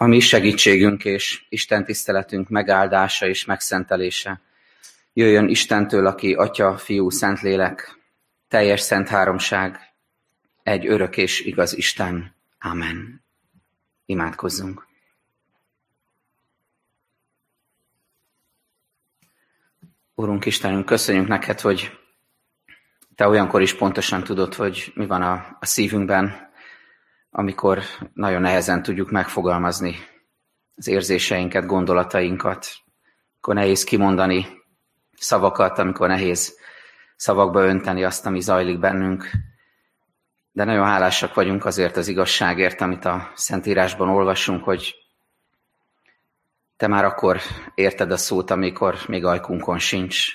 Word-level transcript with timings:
a 0.00 0.06
mi 0.06 0.20
segítségünk 0.20 1.04
és 1.04 1.44
Isten 1.48 1.84
tiszteletünk 1.84 2.48
megáldása 2.48 3.26
és 3.26 3.44
megszentelése. 3.44 4.40
Jöjjön 5.12 5.48
Istentől, 5.48 6.06
aki 6.06 6.32
Atya, 6.32 6.76
Fiú, 6.76 7.10
Szentlélek, 7.10 7.98
teljes 8.48 8.80
szent 8.80 9.08
háromság, 9.08 9.78
egy 10.62 10.86
örök 10.86 11.16
és 11.16 11.40
igaz 11.40 11.76
Isten. 11.76 12.34
Amen. 12.60 13.24
Imádkozzunk. 14.06 14.86
Urunk 20.14 20.44
Istenünk, 20.44 20.84
köszönjük 20.84 21.28
neked, 21.28 21.60
hogy 21.60 21.98
te 23.14 23.28
olyankor 23.28 23.62
is 23.62 23.74
pontosan 23.74 24.24
tudod, 24.24 24.54
hogy 24.54 24.92
mi 24.94 25.06
van 25.06 25.22
a, 25.22 25.56
a 25.60 25.66
szívünkben, 25.66 26.47
amikor 27.30 27.82
nagyon 28.12 28.40
nehezen 28.40 28.82
tudjuk 28.82 29.10
megfogalmazni 29.10 29.96
az 30.74 30.88
érzéseinket, 30.88 31.66
gondolatainkat, 31.66 32.66
amikor 33.32 33.54
nehéz 33.54 33.84
kimondani 33.84 34.46
szavakat, 35.16 35.78
amikor 35.78 36.08
nehéz 36.08 36.58
szavakba 37.16 37.64
önteni 37.64 38.04
azt, 38.04 38.26
ami 38.26 38.40
zajlik 38.40 38.78
bennünk. 38.78 39.30
De 40.52 40.64
nagyon 40.64 40.86
hálásak 40.86 41.34
vagyunk 41.34 41.64
azért 41.64 41.96
az 41.96 42.08
igazságért, 42.08 42.80
amit 42.80 43.04
a 43.04 43.32
Szentírásban 43.34 44.08
olvasunk, 44.08 44.64
hogy 44.64 44.94
te 46.76 46.86
már 46.86 47.04
akkor 47.04 47.40
érted 47.74 48.10
a 48.10 48.16
szót, 48.16 48.50
amikor 48.50 48.98
még 49.06 49.24
ajkunkon 49.24 49.78
sincs. 49.78 50.26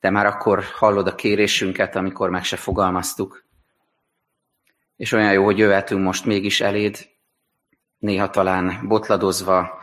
Te 0.00 0.10
már 0.10 0.26
akkor 0.26 0.64
hallod 0.64 1.06
a 1.06 1.14
kérésünket, 1.14 1.96
amikor 1.96 2.30
meg 2.30 2.44
se 2.44 2.56
fogalmaztuk. 2.56 3.44
És 4.96 5.12
olyan 5.12 5.32
jó, 5.32 5.44
hogy 5.44 5.58
jöhetünk 5.58 6.02
most 6.02 6.24
mégis 6.24 6.60
eléd, 6.60 7.08
néha 7.98 8.30
talán 8.30 8.80
botladozva, 8.88 9.82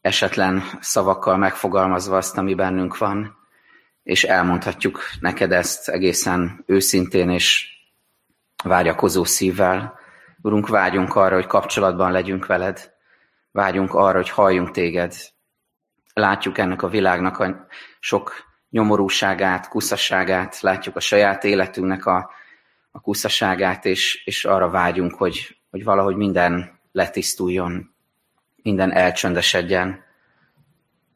esetlen 0.00 0.62
szavakkal 0.80 1.36
megfogalmazva 1.36 2.16
azt, 2.16 2.38
ami 2.38 2.54
bennünk 2.54 2.98
van, 2.98 3.36
és 4.02 4.24
elmondhatjuk 4.24 5.00
neked 5.20 5.52
ezt 5.52 5.88
egészen 5.88 6.62
őszintén 6.66 7.30
és 7.30 7.76
vágyakozó 8.64 9.24
szívvel. 9.24 9.98
Urunk, 10.42 10.68
vágyunk 10.68 11.14
arra, 11.14 11.34
hogy 11.34 11.46
kapcsolatban 11.46 12.12
legyünk 12.12 12.46
veled, 12.46 12.94
vágyunk 13.50 13.94
arra, 13.94 14.16
hogy 14.16 14.30
halljunk 14.30 14.70
téged. 14.70 15.14
Látjuk 16.12 16.58
ennek 16.58 16.82
a 16.82 16.88
világnak 16.88 17.38
a 17.38 17.66
sok 18.00 18.32
nyomorúságát, 18.70 19.68
kuszasságát, 19.68 20.60
látjuk 20.60 20.96
a 20.96 21.00
saját 21.00 21.44
életünknek 21.44 22.06
a 22.06 22.30
a 22.90 23.00
kuszaságát, 23.00 23.84
és, 23.84 24.22
és 24.24 24.44
arra 24.44 24.70
vágyunk, 24.70 25.14
hogy, 25.14 25.58
hogy 25.70 25.84
valahogy 25.84 26.16
minden 26.16 26.80
letisztuljon, 26.92 27.94
minden 28.62 28.92
elcsöndesedjen, 28.92 30.06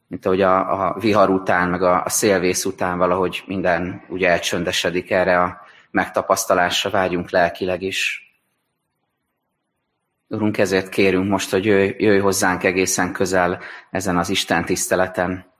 mint 0.06 0.26
ahogy 0.26 0.40
a, 0.40 0.86
a 0.86 0.98
vihar 1.00 1.30
után, 1.30 1.68
meg 1.68 1.82
a, 1.82 2.04
a 2.04 2.08
szélvész 2.08 2.64
után 2.64 2.98
valahogy 2.98 3.42
minden 3.46 4.04
ugye 4.08 4.28
elcsöndesedik 4.28 5.10
erre 5.10 5.42
a 5.42 5.60
megtapasztalásra 5.90 6.90
vágyunk 6.90 7.30
lelkileg 7.30 7.82
is. 7.82 8.30
Urunk, 10.28 10.58
ezért 10.58 10.88
kérünk 10.88 11.28
most, 11.28 11.50
hogy 11.50 11.64
jöjj, 11.64 11.90
jöjj 11.98 12.18
hozzánk 12.18 12.64
egészen 12.64 13.12
közel 13.12 13.60
ezen 13.90 14.18
az 14.18 14.28
Isten 14.28 14.64
tiszteleten. 14.64 15.52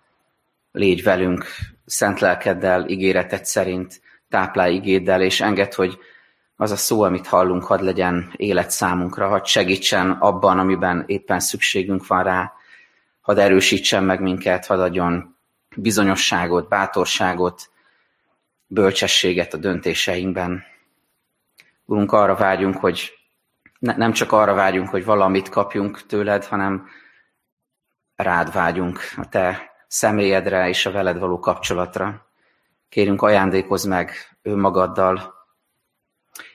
Légy 0.72 1.02
velünk 1.02 1.44
szent 1.84 2.20
lelkeddel, 2.20 2.88
ígéretet 2.88 3.44
szerint, 3.44 4.00
táplálj 4.32 4.74
igéddel, 4.74 5.22
és 5.22 5.40
enged, 5.40 5.74
hogy 5.74 5.98
az 6.56 6.70
a 6.70 6.76
szó, 6.76 7.02
amit 7.02 7.26
hallunk, 7.26 7.64
hadd 7.64 7.84
legyen 7.84 8.32
élet 8.36 8.70
számunkra, 8.70 9.28
hadd 9.28 9.44
segítsen 9.44 10.10
abban, 10.10 10.58
amiben 10.58 11.04
éppen 11.06 11.40
szükségünk 11.40 12.06
van 12.06 12.22
rá, 12.22 12.52
hadd 13.20 13.38
erősítsen 13.38 14.04
meg 14.04 14.20
minket, 14.20 14.66
hadd 14.66 14.78
adjon 14.78 15.36
bizonyosságot, 15.76 16.68
bátorságot, 16.68 17.70
bölcsességet 18.66 19.54
a 19.54 19.56
döntéseinkben. 19.56 20.64
Urunk, 21.84 22.12
arra 22.12 22.34
vágyunk, 22.34 22.76
hogy 22.76 23.12
ne, 23.78 23.96
nem 23.96 24.12
csak 24.12 24.32
arra 24.32 24.54
vágyunk, 24.54 24.88
hogy 24.88 25.04
valamit 25.04 25.48
kapjunk 25.48 26.06
tőled, 26.06 26.44
hanem 26.44 26.86
rád 28.16 28.52
vágyunk, 28.52 29.00
a 29.16 29.28
te 29.28 29.70
személyedre 29.86 30.68
és 30.68 30.86
a 30.86 30.90
veled 30.90 31.18
való 31.18 31.38
kapcsolatra. 31.38 32.26
Kérünk, 32.88 33.22
ajándékozz 33.22 33.84
meg 33.84 34.31
önmagaddal, 34.42 35.34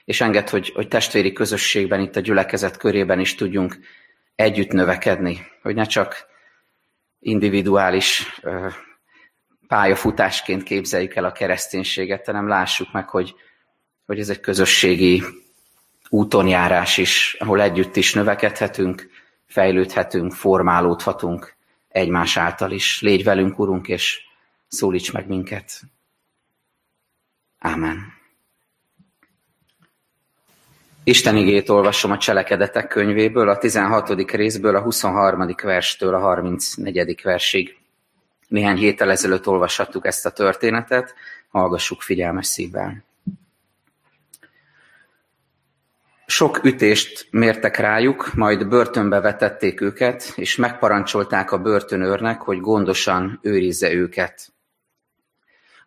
és 0.04 0.20
enged, 0.20 0.48
hogy, 0.48 0.72
hogy 0.74 0.88
testvéri 0.88 1.32
közösségben, 1.32 2.00
itt 2.00 2.16
a 2.16 2.20
gyülekezet 2.20 2.76
körében 2.76 3.20
is 3.20 3.34
tudjunk 3.34 3.78
együtt 4.34 4.70
növekedni, 4.70 5.46
hogy 5.62 5.74
ne 5.74 5.84
csak 5.84 6.26
individuális 7.20 8.40
pályafutásként 9.66 10.62
képzeljük 10.62 11.14
el 11.14 11.24
a 11.24 11.32
kereszténységet, 11.32 12.26
hanem 12.26 12.48
lássuk 12.48 12.92
meg, 12.92 13.08
hogy, 13.08 13.34
hogy 14.06 14.18
ez 14.18 14.28
egy 14.28 14.40
közösségi 14.40 15.22
útonjárás 16.08 16.98
is, 16.98 17.36
ahol 17.38 17.60
együtt 17.60 17.96
is 17.96 18.14
növekedhetünk, 18.14 19.10
fejlődhetünk, 19.46 20.32
formálódhatunk 20.32 21.56
egymás 21.88 22.36
által 22.36 22.70
is. 22.70 23.00
Légy 23.00 23.24
velünk, 23.24 23.58
Urunk, 23.58 23.88
és 23.88 24.20
szólíts 24.68 25.12
meg 25.12 25.26
minket. 25.26 25.82
Amen. 27.58 28.16
Isten 31.04 31.36
igét 31.36 31.68
olvasom 31.68 32.10
a 32.10 32.18
cselekedetek 32.18 32.88
könyvéből, 32.88 33.48
a 33.48 33.58
16. 33.58 34.30
részből, 34.30 34.76
a 34.76 34.80
23. 34.80 35.54
verstől 35.62 36.14
a 36.14 36.18
34. 36.18 37.20
versig. 37.22 37.76
Néhány 38.48 38.76
héttel 38.76 39.10
ezelőtt 39.10 39.46
olvashattuk 39.46 40.06
ezt 40.06 40.26
a 40.26 40.30
történetet, 40.30 41.14
hallgassuk 41.50 42.02
figyelmes 42.02 42.46
szívvel. 42.46 43.04
Sok 46.26 46.64
ütést 46.64 47.28
mértek 47.30 47.76
rájuk, 47.76 48.34
majd 48.34 48.68
börtönbe 48.68 49.20
vetették 49.20 49.80
őket, 49.80 50.32
és 50.36 50.56
megparancsolták 50.56 51.52
a 51.52 51.58
börtönőrnek, 51.58 52.40
hogy 52.40 52.60
gondosan 52.60 53.38
őrizze 53.42 53.92
őket. 53.92 54.52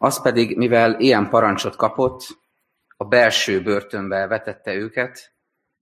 Az 0.03 0.21
pedig, 0.21 0.57
mivel 0.57 0.99
ilyen 0.99 1.29
parancsot 1.29 1.75
kapott, 1.75 2.27
a 2.97 3.03
belső 3.03 3.61
börtönbe 3.61 4.27
vetette 4.27 4.73
őket, 4.73 5.33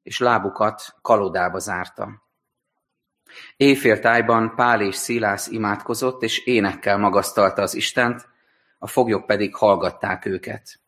és 0.04 0.20
lábukat 0.20 0.82
kalodába 1.02 1.60
zárta. 1.60 2.24
Éjféltájban 3.58 4.56
Pál 4.56 4.82
és 4.82 4.96
Szilász 4.96 5.48
imádkozott, 5.48 6.24
és 6.24 6.46
énekkel 6.46 6.98
magasztalta 6.98 7.62
az 7.62 7.76
Istent, 7.76 8.28
a 8.78 8.88
foglyok 8.88 9.26
pedig 9.26 9.56
hallgatták 9.56 10.26
őket. 10.26 10.80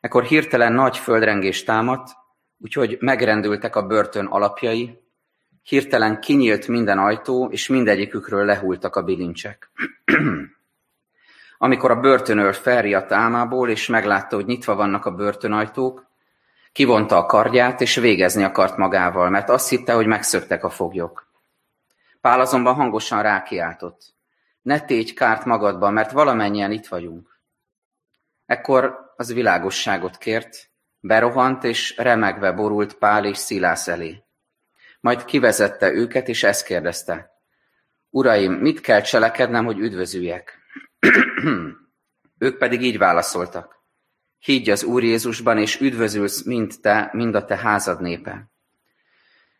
Ekkor 0.00 0.24
hirtelen 0.24 0.72
nagy 0.72 0.96
földrengés 0.96 1.64
támadt, 1.64 2.10
úgyhogy 2.58 2.96
megrendültek 3.00 3.76
a 3.76 3.86
börtön 3.86 4.26
alapjai, 4.26 4.98
hirtelen 5.62 6.20
kinyílt 6.20 6.68
minden 6.68 6.98
ajtó, 6.98 7.48
és 7.50 7.68
mindegyikükről 7.68 8.44
lehultak 8.44 8.96
a 8.96 9.02
bilincsek. 9.02 9.70
Amikor 11.58 11.90
a 11.90 12.00
börtönőr 12.00 12.54
felriadt 12.54 13.12
álmából, 13.12 13.68
és 13.68 13.86
meglátta, 13.86 14.36
hogy 14.36 14.46
nyitva 14.46 14.74
vannak 14.74 15.04
a 15.04 15.14
börtönajtók, 15.14 16.06
kivonta 16.72 17.16
a 17.16 17.26
kardját, 17.26 17.80
és 17.80 17.94
végezni 17.94 18.44
akart 18.44 18.76
magával, 18.76 19.30
mert 19.30 19.48
azt 19.48 19.68
hitte, 19.68 19.92
hogy 19.92 20.06
megszöktek 20.06 20.64
a 20.64 20.70
foglyok. 20.70 21.26
Pál 22.20 22.40
azonban 22.40 22.74
hangosan 22.74 23.22
rákiáltott. 23.22 24.14
Ne 24.62 24.80
tégy 24.80 25.14
kárt 25.14 25.44
magadban, 25.44 25.92
mert 25.92 26.10
valamennyien 26.10 26.70
itt 26.70 26.86
vagyunk. 26.86 27.40
Ekkor 28.46 29.12
az 29.16 29.32
világosságot 29.32 30.18
kért, 30.18 30.70
berohant, 31.00 31.64
és 31.64 31.96
remegve 31.96 32.52
borult 32.52 32.94
Pál 32.94 33.24
és 33.24 33.36
Szilász 33.36 33.88
elé. 33.88 34.24
Majd 35.00 35.24
kivezette 35.24 35.92
őket, 35.92 36.28
és 36.28 36.42
ezt 36.42 36.66
kérdezte. 36.66 37.40
Uraim, 38.10 38.52
mit 38.52 38.80
kell 38.80 39.00
cselekednem, 39.00 39.64
hogy 39.64 39.78
üdvözüljek? 39.78 40.58
Ők 42.38 42.58
pedig 42.58 42.82
így 42.82 42.98
válaszoltak. 42.98 43.74
Higgy 44.38 44.70
az 44.70 44.84
Úr 44.84 45.02
Jézusban, 45.02 45.58
és 45.58 45.80
üdvözülsz 45.80 46.42
mind 46.42 46.74
te, 46.80 47.10
mind 47.12 47.34
a 47.34 47.44
te 47.44 47.56
házad 47.56 48.00
népe. 48.00 48.50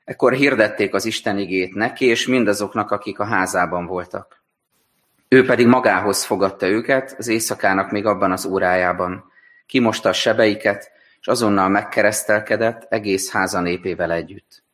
Ekkor 0.04 0.32
hirdették 0.32 0.94
az 0.94 1.04
Isten 1.04 1.38
igét 1.38 1.74
neki, 1.74 2.04
és 2.04 2.26
mindazoknak, 2.26 2.90
akik 2.90 3.18
a 3.18 3.24
házában 3.24 3.86
voltak. 3.86 4.42
Ő 5.28 5.44
pedig 5.44 5.66
magához 5.66 6.24
fogadta 6.24 6.66
őket, 6.66 7.14
az 7.18 7.28
éjszakának 7.28 7.90
még 7.90 8.06
abban 8.06 8.32
az 8.32 8.44
órájában. 8.44 9.32
Kimosta 9.66 10.08
a 10.08 10.12
sebeiket, 10.12 10.90
és 11.20 11.26
azonnal 11.26 11.68
megkeresztelkedett 11.68 12.86
egész 12.88 13.30
háza 13.30 13.60
népével 13.60 14.12
együtt. 14.12 14.64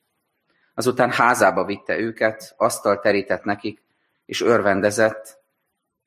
Azután 0.75 1.11
házába 1.11 1.65
vitte 1.65 1.99
őket, 1.99 2.55
asztal 2.57 3.01
terített 3.01 3.45
nekik, 3.45 3.83
és 4.27 4.41
örvendezett, 4.41 5.42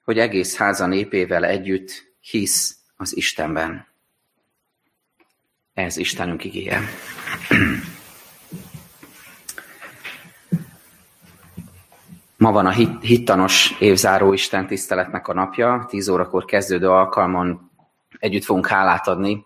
hogy 0.06 0.20
egész 0.20 0.58
háza 0.58 0.86
népével 0.86 1.46
együtt 1.46 2.14
hisz 2.20 2.78
az 2.96 3.18
Istenben. 3.18 3.88
Ez 5.74 5.98
Istenünk 5.98 6.44
igéje. 6.44 6.80
Ma 12.38 12.52
van 12.52 12.66
a 12.66 12.72
hit, 12.72 13.02
hittanos 13.02 13.76
évzáró 13.80 14.34
Isten 14.34 14.68
tiszteletnek 14.68 15.28
a 15.28 15.34
napja, 15.34 15.86
10 15.90 16.08
órakor 16.08 16.46
kezdődő 16.46 16.90
alkalmon 16.90 17.72
együtt 18.20 18.44
fogunk 18.44 18.68
hálát 18.68 19.08
adni 19.08 19.46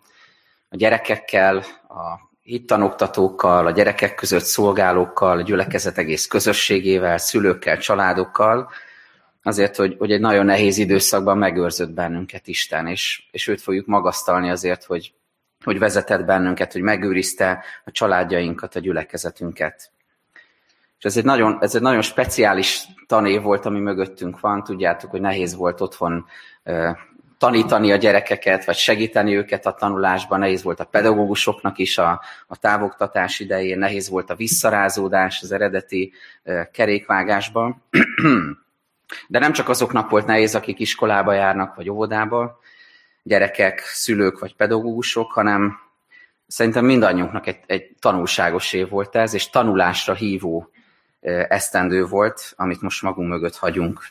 a 0.70 0.76
gyerekekkel, 0.76 1.58
a 1.88 2.30
hittanoktatókkal, 2.42 3.66
a 3.66 3.72
gyerekek 3.72 4.16
között 4.16 4.44
szolgálókkal, 4.44 5.38
a 5.38 5.42
gyülekezet 5.42 5.98
egész 5.98 6.28
közösségével, 6.28 7.18
szülőkkel, 7.18 7.78
családokkal, 7.78 8.72
azért, 9.44 9.76
hogy, 9.76 9.96
hogy 10.00 10.12
egy 10.12 10.20
nagyon 10.20 10.46
nehéz 10.46 10.78
időszakban 10.78 11.38
megőrzött 11.38 11.92
bennünket 11.92 12.48
Isten, 12.48 12.88
és, 12.88 13.24
és 13.32 13.48
őt 13.48 13.62
fogjuk 13.62 13.86
magasztalni 13.86 14.50
azért, 14.50 14.84
hogy, 14.84 15.14
hogy 15.64 15.80
vezetett 15.80 16.26
bennünket, 16.26 16.72
hogy 16.72 16.82
megőrizte 16.82 17.64
a 17.86 17.92
családjainkat, 17.92 18.76
a 18.76 18.80
gyülekezetünket. 18.80 19.92
És 20.98 21.06
ez 21.06 21.18
egy, 21.18 21.24
nagyon, 21.24 21.58
ez 21.62 21.76
egy 21.76 21.82
nagyon 21.82 22.02
speciális 22.02 22.86
tanév 23.08 23.42
volt, 23.42 23.66
ami 23.66 23.80
mögöttünk 23.80 24.40
van. 24.40 24.64
Tudjátok, 24.64 25.12
hogy 25.12 25.22
nehéz 25.22 25.56
volt 25.56 25.82
otthon 25.82 26.26
tanítani 27.38 27.92
a 27.92 27.96
gyerekeket, 27.96 28.66
vagy 28.66 28.76
segíteni 28.76 29.36
őket 29.36 29.66
a 29.66 29.74
tanulásban, 29.74 30.40
nehéz 30.40 30.64
volt 30.64 30.80
a 30.80 30.86
pedagógusoknak 30.86 31.78
is 31.78 31.98
a, 31.98 32.22
a 32.48 32.58
távoktatás 32.58 33.40
idején, 33.40 33.78
nehéz 33.78 34.10
volt 34.10 34.30
a 34.30 34.36
visszarázódás 34.36 35.42
az 35.42 35.52
eredeti 35.52 36.12
kerékvágásban. 36.72 37.84
De 39.28 39.40
nem 39.40 39.52
csak 39.52 39.70
azoknak 39.70 40.10
volt 40.10 40.26
nehéz, 40.26 40.56
akik 40.56 40.80
iskolába 40.80 41.34
járnak, 41.34 41.76
vagy 41.76 41.90
óvodába, 41.90 42.60
gyerekek, 43.24 43.80
szülők 43.80 44.40
vagy 44.40 44.56
pedagógusok, 44.56 45.32
hanem 45.32 45.80
szerintem 46.48 46.86
mindannyiunknak 46.86 47.48
egy, 47.48 47.60
egy 47.66 47.96
tanulságos 48.00 48.74
év 48.74 48.90
volt 48.90 49.16
ez, 49.16 49.34
és 49.34 49.50
tanulásra 49.50 50.14
hívó 50.14 50.70
esztendő 51.48 52.06
volt, 52.06 52.54
amit 52.56 52.82
most 52.82 53.02
magunk 53.02 53.30
mögött 53.30 53.56
hagyunk. 53.56 54.08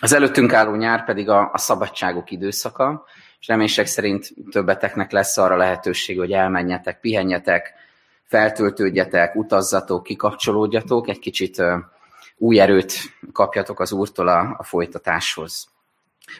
Az 0.00 0.12
előttünk 0.12 0.52
álló 0.52 0.74
nyár 0.74 1.04
pedig 1.04 1.28
a, 1.28 1.50
a 1.52 1.58
szabadságok 1.58 2.30
időszaka, 2.30 3.04
és 3.40 3.46
reménység 3.46 3.86
szerint 3.86 4.32
többeteknek 4.50 5.10
lesz 5.10 5.38
arra 5.38 5.56
lehetőség, 5.56 6.18
hogy 6.18 6.32
elmenjetek, 6.32 7.00
pihenjetek, 7.00 7.74
feltöltődjetek, 8.24 9.34
utazzatok, 9.34 10.02
kikapcsolódjatok, 10.02 11.08
egy 11.08 11.18
kicsit 11.18 11.62
új 12.42 12.60
erőt 12.60 12.92
kapjatok 13.32 13.80
az 13.80 13.92
Úrtól 13.92 14.28
a, 14.28 14.54
a 14.58 14.62
folytatáshoz. 14.62 15.68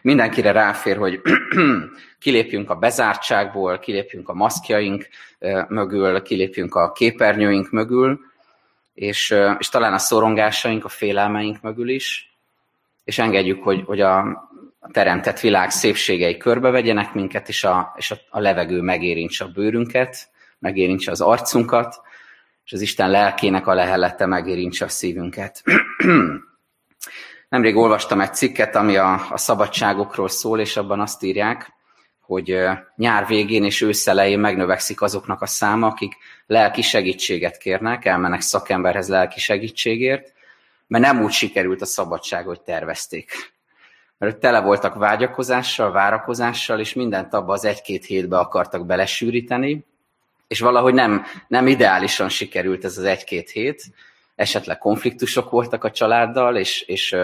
Mindenkire 0.03 0.53
ráfér, 0.53 0.97
hogy 0.97 1.21
kilépjünk 2.19 2.71
a 2.71 2.75
bezártságból, 2.75 3.79
kilépjünk 3.79 4.29
a 4.29 4.35
maszkjaink 4.35 5.09
mögül, 5.69 6.23
kilépjünk 6.23 6.75
a 6.75 6.93
képernyőink 6.93 7.71
mögül, 7.71 8.21
és, 8.95 9.35
és 9.59 9.69
talán 9.69 9.93
a 9.93 9.99
szorongásaink, 9.99 10.85
a 10.85 10.89
félelmeink 10.89 11.61
mögül 11.61 11.89
is, 11.89 12.37
és 13.05 13.19
engedjük, 13.19 13.63
hogy, 13.63 13.83
hogy 13.87 14.01
a, 14.01 14.49
teremtett 14.93 15.41
világ 15.41 15.71
szépségei 15.71 16.37
körbevegyenek 16.37 17.15
minket, 17.15 17.49
és 17.49 17.65
a, 17.65 17.93
és 17.97 18.11
a, 18.11 18.17
a 18.31 18.41
levegő 18.41 18.81
megérintse 18.81 19.45
a 19.45 19.49
bőrünket, 19.49 20.29
megérintse 20.59 21.11
az 21.11 21.21
arcunkat, 21.21 22.01
és 22.73 22.79
az 22.79 22.85
Isten 22.85 23.11
lelkének 23.11 23.67
a 23.67 23.75
lehellete 23.75 24.27
megérintse 24.27 24.85
a 24.85 24.89
szívünket. 24.89 25.63
Nemrég 27.49 27.77
olvastam 27.77 28.21
egy 28.21 28.35
cikket, 28.35 28.77
ami 28.77 28.97
a, 28.97 29.27
a 29.31 29.37
szabadságokról 29.37 30.29
szól, 30.29 30.61
és 30.61 30.77
abban 30.77 31.01
azt 31.01 31.23
írják, 31.23 31.73
hogy 32.21 32.59
nyár 32.97 33.27
végén 33.27 33.65
és 33.65 33.81
őszelején 33.81 34.39
megnövekszik 34.39 35.03
azoknak 35.03 35.43
a 35.43 35.47
száma, 35.47 35.87
akik 35.87 36.17
lelki 36.47 36.83
segítséget 36.83 37.57
kérnek, 37.57 38.05
elmennek 38.05 38.41
szakemberhez 38.41 39.09
lelki 39.09 39.41
segítségért, 39.41 40.33
mert 40.87 41.05
nem 41.05 41.23
úgy 41.23 41.33
sikerült 41.33 41.81
a 41.81 41.87
szabadság, 41.87 42.45
hogy 42.45 42.61
tervezték. 42.61 43.33
Mert 44.19 44.37
tele 44.37 44.61
voltak 44.61 44.95
vágyakozással, 44.95 45.93
várakozással, 45.93 46.81
és 46.81 46.93
mindent 46.93 47.35
abba 47.35 47.53
az 47.53 47.65
egy-két 47.65 48.05
hétbe 48.05 48.39
akartak 48.39 48.87
belesűríteni, 48.87 49.85
és 50.53 50.61
valahogy 50.61 50.95
nem, 50.95 51.25
nem 51.49 51.67
ideálisan 51.67 52.29
sikerült 52.29 52.85
ez 52.85 52.99
az 52.99 53.05
egy-két 53.05 53.51
hét, 53.51 53.83
esetleg 54.35 54.79
konfliktusok 54.79 55.51
voltak 55.51 55.85
a 55.85 55.91
családdal, 55.91 56.57
és, 56.57 56.81
és 56.81 57.17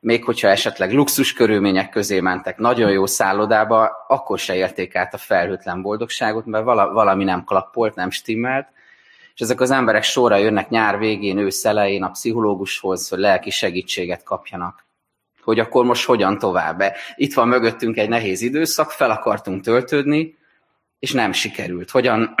még 0.00 0.24
hogyha 0.24 0.48
esetleg 0.48 0.92
luxus 0.92 1.32
körülmények 1.32 1.88
közé 1.88 2.20
mentek 2.20 2.58
nagyon 2.58 2.90
jó 2.90 3.06
szállodába, 3.06 3.90
akkor 4.08 4.38
se 4.38 4.54
érték 4.54 4.96
át 4.96 5.14
a 5.14 5.18
felhőtlen 5.18 5.82
boldogságot, 5.82 6.46
mert 6.46 6.64
valami 6.64 7.24
nem 7.24 7.44
klappolt, 7.44 7.94
nem 7.94 8.10
stimmelt, 8.10 8.68
és 9.34 9.40
ezek 9.40 9.60
az 9.60 9.70
emberek 9.70 10.02
sorra 10.02 10.36
jönnek 10.36 10.68
nyár 10.68 10.98
végén, 10.98 11.38
ősz 11.38 11.64
elején 11.64 12.02
a 12.02 12.10
pszichológushoz, 12.10 13.08
hogy 13.08 13.18
lelki 13.18 13.50
segítséget 13.50 14.22
kapjanak. 14.22 14.84
Hogy 15.42 15.58
akkor 15.58 15.84
most 15.84 16.06
hogyan 16.06 16.38
tovább? 16.38 16.82
Itt 17.16 17.34
van 17.34 17.48
mögöttünk 17.48 17.96
egy 17.96 18.08
nehéz 18.08 18.42
időszak, 18.42 18.90
fel 18.90 19.10
akartunk 19.10 19.62
töltődni, 19.62 20.38
és 21.00 21.12
nem 21.12 21.32
sikerült. 21.32 21.90
Hogyan 21.90 22.34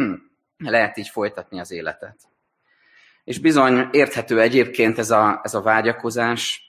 lehet 0.58 0.96
így 0.96 1.08
folytatni 1.08 1.60
az 1.60 1.70
életet? 1.70 2.16
És 3.24 3.38
bizony 3.38 3.88
érthető 3.90 4.40
egyébként 4.40 4.98
ez 4.98 5.10
a, 5.10 5.40
ez 5.42 5.54
a 5.54 5.62
vágyakozás, 5.62 6.60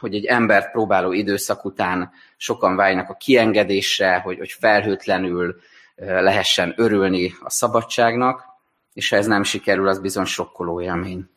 hogy 0.00 0.14
egy 0.14 0.24
embert 0.24 0.70
próbáló 0.70 1.12
időszak 1.12 1.64
után 1.64 2.10
sokan 2.36 2.76
vágynak 2.76 3.08
a 3.08 3.14
kiengedésre, 3.14 4.18
hogy, 4.18 4.38
hogy 4.38 4.50
felhőtlenül 4.50 5.56
lehessen 5.96 6.74
örülni 6.76 7.34
a 7.40 7.50
szabadságnak, 7.50 8.44
és 8.92 9.08
ha 9.08 9.16
ez 9.16 9.26
nem 9.26 9.42
sikerül, 9.42 9.88
az 9.88 9.98
bizony 9.98 10.24
sokkoló 10.24 10.80
élmény. 10.80 11.28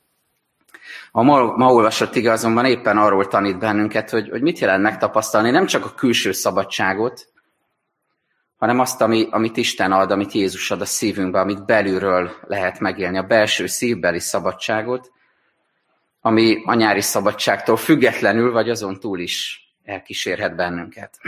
A 1.11 1.21
ma, 1.21 1.55
ma 1.55 1.73
olvasott 1.73 2.15
ige 2.15 2.31
azonban 2.31 2.65
éppen 2.65 2.97
arról 2.97 3.27
tanít 3.27 3.59
bennünket, 3.59 4.09
hogy, 4.09 4.29
hogy 4.29 4.41
mit 4.41 4.59
jelent 4.59 4.83
megtapasztalni 4.83 5.49
nem 5.49 5.65
csak 5.65 5.85
a 5.85 5.93
külső 5.93 6.31
szabadságot, 6.31 7.27
hanem 8.57 8.80
azt, 8.80 9.01
ami, 9.01 9.27
amit 9.31 9.57
Isten 9.57 9.92
ad, 9.92 10.12
amit 10.12 10.31
Jézus 10.31 10.71
ad 10.71 10.81
a 10.81 10.86
szívünkbe, 10.86 11.39
amit 11.39 11.65
belülről 11.65 12.31
lehet 12.42 12.80
megélni, 12.80 13.18
a 13.18 13.24
belső 13.24 13.65
szívbeli 13.65 14.19
szabadságot, 14.19 15.12
ami 16.21 16.62
a 16.65 16.74
nyári 16.74 17.01
szabadságtól 17.01 17.77
függetlenül, 17.77 18.51
vagy 18.51 18.69
azon 18.69 19.00
túl 19.00 19.19
is 19.19 19.62
elkísérhet 19.83 20.56
bennünket. 20.56 21.19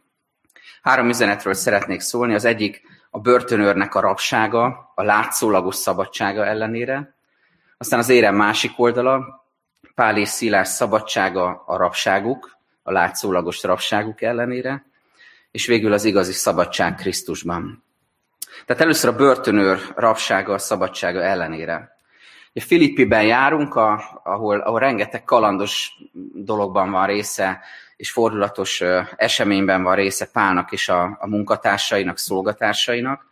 Három 0.82 1.08
üzenetről 1.08 1.54
szeretnék 1.54 2.00
szólni. 2.00 2.34
Az 2.34 2.44
egyik 2.44 2.82
a 3.10 3.18
börtönőrnek 3.18 3.94
a 3.94 4.00
rabsága, 4.00 4.92
a 4.94 5.02
látszólagos 5.02 5.74
szabadsága 5.74 6.46
ellenére. 6.46 7.14
Aztán 7.78 7.98
az 7.98 8.08
érem 8.08 8.34
másik 8.34 8.78
oldala, 8.78 9.44
Pál 9.94 10.16
és 10.16 10.28
Szilás 10.28 10.68
szabadsága 10.68 11.62
a 11.66 11.76
rabságuk, 11.76 12.56
a 12.82 12.92
látszólagos 12.92 13.62
rabságuk 13.62 14.22
ellenére, 14.22 14.86
és 15.56 15.66
végül 15.66 15.92
az 15.92 16.04
igazi 16.04 16.32
szabadság 16.32 16.94
Krisztusban. 16.94 17.84
Tehát 18.66 18.82
először 18.82 19.10
a 19.10 19.16
börtönőr 19.16 19.78
rabsága 19.94 20.52
a 20.52 20.58
szabadsága 20.58 21.22
ellenére. 21.22 21.96
Filippiben 22.54 23.22
járunk, 23.22 23.74
a, 23.74 24.20
ahol, 24.24 24.60
ahol 24.60 24.80
rengeteg 24.80 25.24
kalandos 25.24 25.98
dologban 26.34 26.90
van 26.90 27.06
része, 27.06 27.60
és 27.96 28.10
fordulatos 28.10 28.82
eseményben 29.16 29.82
van 29.82 29.94
része 29.94 30.28
Pálnak 30.32 30.72
és 30.72 30.88
a, 30.88 31.16
a 31.20 31.26
munkatársainak, 31.26 32.18
szolgatársainak. 32.18 33.26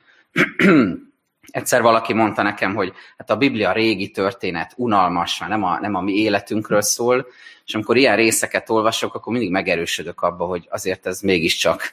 Egyszer 1.51 1.83
valaki 1.83 2.13
mondta 2.13 2.43
nekem, 2.43 2.75
hogy 2.75 2.93
hát 3.17 3.31
a 3.31 3.37
Biblia 3.37 3.73
régi 3.73 4.11
történet, 4.11 4.73
unalmas, 4.77 5.39
már 5.39 5.49
nem 5.49 5.63
a, 5.63 5.81
nem 5.81 5.95
a 5.95 6.01
mi 6.01 6.13
életünkről 6.13 6.83
szól, 6.83 7.27
és 7.67 7.75
amikor 7.75 7.97
ilyen 7.97 8.17
részeket 8.17 8.71
olvasok, 8.71 9.15
akkor 9.15 9.33
mindig 9.33 9.51
megerősödök 9.51 10.21
abba, 10.21 10.45
hogy 10.45 10.67
azért 10.71 11.07
ez 11.07 11.21
mégiscsak 11.21 11.93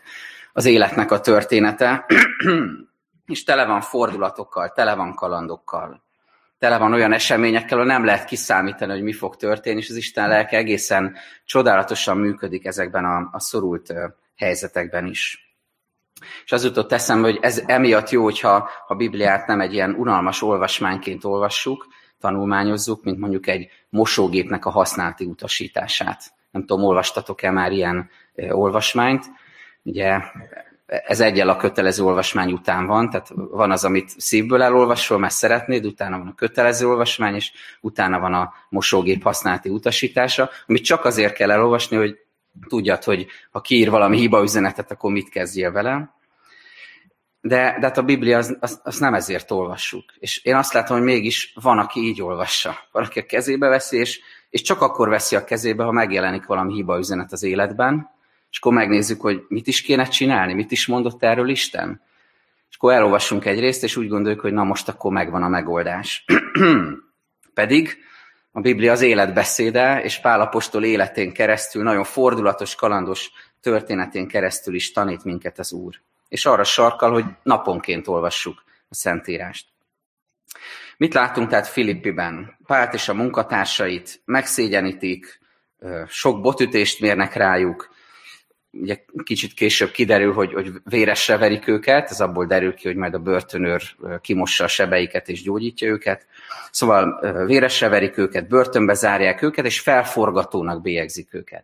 az 0.53 0.65
életnek 0.65 1.11
a 1.11 1.19
története, 1.19 2.05
és 3.27 3.43
tele 3.43 3.65
van 3.65 3.81
fordulatokkal, 3.81 4.71
tele 4.71 4.95
van 4.95 5.15
kalandokkal 5.15 6.01
tele 6.61 6.77
van 6.77 6.93
olyan 6.93 7.13
eseményekkel, 7.13 7.77
ahol 7.77 7.91
nem 7.91 8.05
lehet 8.05 8.25
kiszámítani, 8.25 8.91
hogy 8.91 9.01
mi 9.01 9.13
fog 9.13 9.35
történni, 9.35 9.77
és 9.77 9.89
az 9.89 9.95
Isten 9.95 10.27
lelke 10.27 10.57
egészen 10.57 11.15
csodálatosan 11.45 12.17
működik 12.17 12.65
ezekben 12.65 13.05
a, 13.05 13.29
a 13.31 13.39
szorult 13.39 13.93
helyzetekben 14.35 15.05
is. 15.05 15.50
És 16.45 16.51
az 16.51 16.63
jutott 16.63 16.91
eszembe, 16.91 17.27
hogy 17.27 17.39
ez 17.41 17.63
emiatt 17.65 18.09
jó, 18.09 18.23
hogyha 18.23 18.69
a 18.87 18.95
Bibliát 18.95 19.47
nem 19.47 19.61
egy 19.61 19.73
ilyen 19.73 19.95
unalmas 19.97 20.41
olvasmányként 20.41 21.23
olvassuk, 21.23 21.87
tanulmányozzuk, 22.19 23.03
mint 23.03 23.19
mondjuk 23.19 23.47
egy 23.47 23.69
mosógépnek 23.89 24.65
a 24.65 24.69
használati 24.69 25.25
utasítását. 25.25 26.23
Nem 26.51 26.65
tudom, 26.65 26.85
olvastatok-e 26.85 27.51
már 27.51 27.71
ilyen 27.71 28.09
olvasmányt. 28.49 29.25
Ugye 29.83 30.19
ez 30.85 31.19
egyel 31.19 31.49
a 31.49 31.55
kötelező 31.55 32.03
olvasmány 32.03 32.51
után 32.51 32.85
van, 32.85 33.09
tehát 33.09 33.31
van 33.35 33.71
az, 33.71 33.83
amit 33.85 34.09
szívből 34.17 34.61
elolvasol, 34.61 35.19
mert 35.19 35.33
szeretnéd, 35.33 35.85
utána 35.85 36.17
van 36.17 36.27
a 36.27 36.35
kötelező 36.35 36.87
olvasmány, 36.87 37.35
és 37.35 37.51
utána 37.81 38.19
van 38.19 38.33
a 38.33 38.53
mosógép 38.69 39.23
használati 39.23 39.69
utasítása, 39.69 40.49
amit 40.67 40.83
csak 40.83 41.05
azért 41.05 41.33
kell 41.33 41.51
elolvasni, 41.51 41.97
hogy 41.97 42.17
tudjad, 42.67 43.03
hogy 43.03 43.27
ha 43.51 43.61
kiír 43.61 43.89
valami 43.89 44.17
hiba 44.17 44.41
üzenetet, 44.41 44.91
akkor 44.91 45.11
mit 45.11 45.29
kezdjél 45.29 45.71
vele. 45.71 46.15
De, 47.41 47.77
de 47.79 47.85
hát 47.85 47.97
a 47.97 48.03
Biblia 48.03 48.37
az, 48.37 48.57
az, 48.59 48.79
az 48.83 48.97
nem 48.97 49.13
ezért 49.13 49.51
olvassuk. 49.51 50.03
És 50.19 50.43
én 50.43 50.55
azt 50.55 50.73
látom, 50.73 50.97
hogy 50.97 51.05
mégis 51.05 51.53
van, 51.61 51.79
aki 51.79 51.99
így 51.99 52.21
olvassa. 52.21 52.77
Van, 52.91 53.03
aki 53.03 53.19
a 53.19 53.25
kezébe 53.25 53.67
veszi, 53.67 53.97
és, 53.97 54.19
és 54.49 54.61
csak 54.61 54.81
akkor 54.81 55.09
veszi 55.09 55.35
a 55.35 55.43
kezébe, 55.43 55.83
ha 55.83 55.91
megjelenik 55.91 56.45
valami 56.45 56.73
hiba 56.73 56.97
üzenet 56.97 57.31
az 57.31 57.43
életben, 57.43 58.09
és 58.51 58.57
akkor 58.57 58.73
megnézzük, 58.73 59.21
hogy 59.21 59.45
mit 59.47 59.67
is 59.67 59.81
kéne 59.81 60.05
csinálni, 60.05 60.53
mit 60.53 60.71
is 60.71 60.85
mondott 60.85 61.23
erről 61.23 61.49
Isten. 61.49 62.01
És 62.69 62.75
akkor 62.75 62.93
elolvassunk 62.93 63.45
egy 63.45 63.59
részt, 63.59 63.83
és 63.83 63.95
úgy 63.95 64.07
gondoljuk, 64.07 64.41
hogy 64.41 64.53
na 64.53 64.63
most 64.63 64.89
akkor 64.89 65.11
megvan 65.11 65.43
a 65.43 65.47
megoldás. 65.47 66.25
Pedig 67.53 67.97
a 68.51 68.59
Biblia 68.59 68.91
az 68.91 69.01
életbeszéde, 69.01 70.01
és 70.03 70.19
Pálapostól 70.19 70.83
életén 70.83 71.33
keresztül, 71.33 71.83
nagyon 71.83 72.03
fordulatos, 72.03 72.75
kalandos 72.75 73.31
történetén 73.61 74.27
keresztül 74.27 74.75
is 74.75 74.91
tanít 74.91 75.23
minket 75.23 75.59
az 75.59 75.71
Úr. 75.71 76.01
És 76.27 76.45
arra 76.45 76.63
sarkal, 76.63 77.11
hogy 77.11 77.25
naponként 77.43 78.07
olvassuk 78.07 78.63
a 78.89 78.95
Szentírást. 78.95 79.65
Mit 80.97 81.13
látunk 81.13 81.49
tehát 81.49 81.67
Filippiben? 81.67 82.57
Pált 82.65 82.93
és 82.93 83.09
a 83.09 83.13
munkatársait 83.13 84.21
megszégyenítik, 84.25 85.39
sok 86.07 86.41
botütést 86.41 86.99
mérnek 86.99 87.33
rájuk, 87.33 87.89
ugye 88.71 89.03
kicsit 89.23 89.53
később 89.53 89.91
kiderül, 89.91 90.33
hogy, 90.33 90.53
hogy 90.53 90.71
véresre 90.83 91.37
verik 91.37 91.67
őket, 91.67 92.09
ez 92.09 92.21
abból 92.21 92.45
derül 92.45 92.73
ki, 92.73 92.87
hogy 92.87 92.95
majd 92.95 93.13
a 93.13 93.19
börtönőr 93.19 93.81
kimossa 94.21 94.63
a 94.63 94.67
sebeiket 94.67 95.29
és 95.29 95.43
gyógyítja 95.43 95.87
őket. 95.87 96.25
Szóval 96.71 97.19
véresre 97.45 97.87
verik 97.89 98.17
őket, 98.17 98.47
börtönbe 98.47 98.93
zárják 98.93 99.41
őket, 99.41 99.65
és 99.65 99.79
felforgatónak 99.79 100.81
bélyegzik 100.81 101.33
őket. 101.33 101.63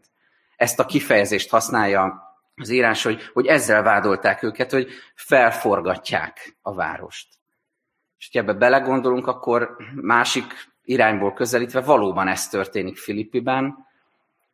Ezt 0.56 0.80
a 0.80 0.86
kifejezést 0.86 1.50
használja 1.50 2.26
az 2.56 2.70
írás, 2.70 3.04
hogy, 3.04 3.22
hogy 3.34 3.46
ezzel 3.46 3.84
vádolták 3.84 4.44
őket, 4.44 4.72
hogy 4.72 4.88
felforgatják 5.16 6.58
a 6.62 6.74
várost. 6.74 7.28
És 8.20 8.30
ha 8.34 8.40
ebbe 8.40 8.54
belegondolunk, 8.54 9.28
akkor 9.28 9.78
másik 9.96 10.46
irányból 10.84 11.34
közelítve 11.34 11.82
valóban 11.82 12.28
ez 12.28 12.48
történik 12.48 12.98
Filippiben, 12.98 13.87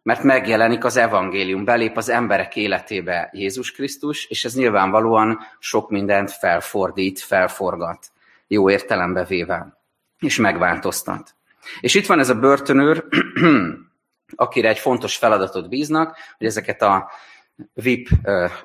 mert 0.03 0.23
megjelenik 0.23 0.83
az 0.83 0.97
evangélium, 0.97 1.63
belép 1.65 1.97
az 1.97 2.09
emberek 2.09 2.55
életébe 2.55 3.29
Jézus 3.33 3.71
Krisztus, 3.71 4.25
és 4.25 4.45
ez 4.45 4.55
nyilvánvalóan 4.55 5.39
sok 5.59 5.89
mindent 5.89 6.31
felfordít, 6.31 7.19
felforgat, 7.19 8.11
jó 8.47 8.69
értelembe 8.69 9.23
véve, 9.23 9.77
és 10.19 10.37
megváltoztat. 10.37 11.35
És 11.79 11.95
itt 11.95 12.05
van 12.05 12.19
ez 12.19 12.29
a 12.29 12.39
börtönőr, 12.39 13.05
akire 14.35 14.69
egy 14.69 14.79
fontos 14.79 15.17
feladatot 15.17 15.69
bíznak, 15.69 16.17
hogy 16.37 16.47
ezeket 16.47 16.81
a 16.81 17.11
VIP 17.73 18.09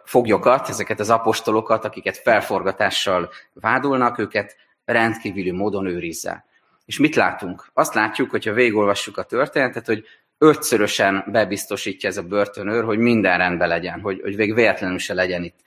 foglyokat, 0.04 0.68
ezeket 0.68 1.00
az 1.00 1.11
apostolokat, 1.11 1.85
akiket 1.85 2.16
felforgatással 2.16 3.30
vádolnak, 3.52 4.18
őket 4.18 4.57
rendkívüli 4.85 5.50
módon 5.50 5.87
őrizze. 5.87 6.45
És 6.85 6.99
mit 6.99 7.14
látunk? 7.14 7.66
Azt 7.73 7.95
látjuk, 7.95 8.30
hogyha 8.30 8.52
végigolvassuk 8.52 9.16
a 9.16 9.23
történetet, 9.23 9.87
hogy 9.87 10.04
ötszörösen 10.38 11.25
bebiztosítja 11.33 12.09
ez 12.09 12.16
a 12.16 12.23
börtönőr, 12.23 12.85
hogy 12.85 12.99
minden 12.99 13.38
rendben 13.38 13.68
legyen, 13.68 14.00
hogy, 14.00 14.21
hogy 14.21 14.37
végig 14.37 14.54
véletlenül 14.54 14.99
se 14.99 15.14
legyen 15.14 15.42
itt 15.42 15.59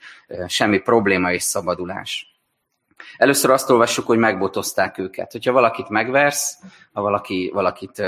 semmi 0.46 0.78
probléma 0.78 1.32
és 1.32 1.42
szabadulás. 1.42 2.32
Először 3.16 3.50
azt 3.50 3.70
olvassuk, 3.70 4.06
hogy 4.06 4.18
megbotozták 4.18 4.98
őket. 4.98 5.32
Hogyha 5.32 5.52
valakit 5.52 5.88
megversz, 5.88 6.58
ha 6.92 7.02
valaki, 7.02 7.50
valakit 7.54 8.02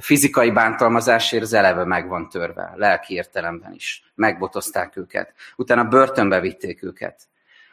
fizikai 0.00 0.50
bántalmazásért, 0.50 1.42
az 1.42 1.52
eleve 1.52 1.84
meg 1.84 2.08
van 2.08 2.28
törve, 2.28 2.72
lelki 2.76 3.14
értelemben 3.14 3.72
is. 3.74 4.12
Megbotozták 4.14 4.96
őket. 4.96 5.32
Utána 5.56 5.84
börtönbe 5.84 6.40
vitték 6.40 6.82
őket. 6.82 7.20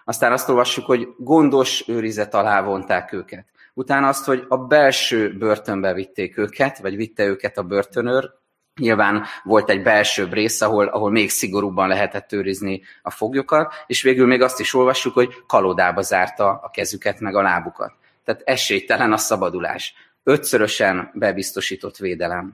Aztán 0.03 0.31
azt 0.31 0.49
olvassuk, 0.49 0.85
hogy 0.85 1.07
gondos 1.17 1.87
őrizet 1.87 2.33
alá 2.33 2.61
vonták 2.61 3.13
őket. 3.13 3.45
Utána 3.77 4.07
azt, 4.07 4.25
hogy 4.25 4.45
a 4.47 4.57
belső 4.57 5.37
börtönbe 5.37 5.93
vitték 5.93 6.37
őket, 6.37 6.77
vagy 6.77 6.95
vitte 6.95 7.25
őket 7.25 7.57
a 7.57 7.63
börtönőr. 7.63 8.33
Nyilván 8.75 9.23
volt 9.43 9.69
egy 9.69 9.83
belső 9.83 10.27
rész, 10.31 10.61
ahol, 10.61 10.87
ahol 10.87 11.11
még 11.11 11.29
szigorúbban 11.29 11.87
lehetett 11.87 12.31
őrizni 12.31 12.81
a 13.01 13.09
foglyokat, 13.09 13.73
és 13.87 14.01
végül 14.01 14.27
még 14.27 14.41
azt 14.41 14.59
is 14.59 14.73
olvassuk, 14.73 15.13
hogy 15.13 15.43
kalodába 15.47 16.01
zárta 16.01 16.59
a 16.63 16.69
kezüket 16.69 17.19
meg 17.19 17.35
a 17.35 17.41
lábukat. 17.41 17.93
Tehát 18.23 18.41
esélytelen 18.45 19.11
a 19.11 19.17
szabadulás. 19.17 19.93
Ötszörösen 20.23 21.11
bebiztosított 21.13 21.97
védelem. 21.97 22.53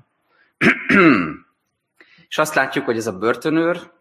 és 2.30 2.38
azt 2.38 2.56
látjuk, 2.56 2.86
hogy 2.86 2.98
ez 2.98 3.08
a 3.08 3.18
börtönőr, 3.18 3.92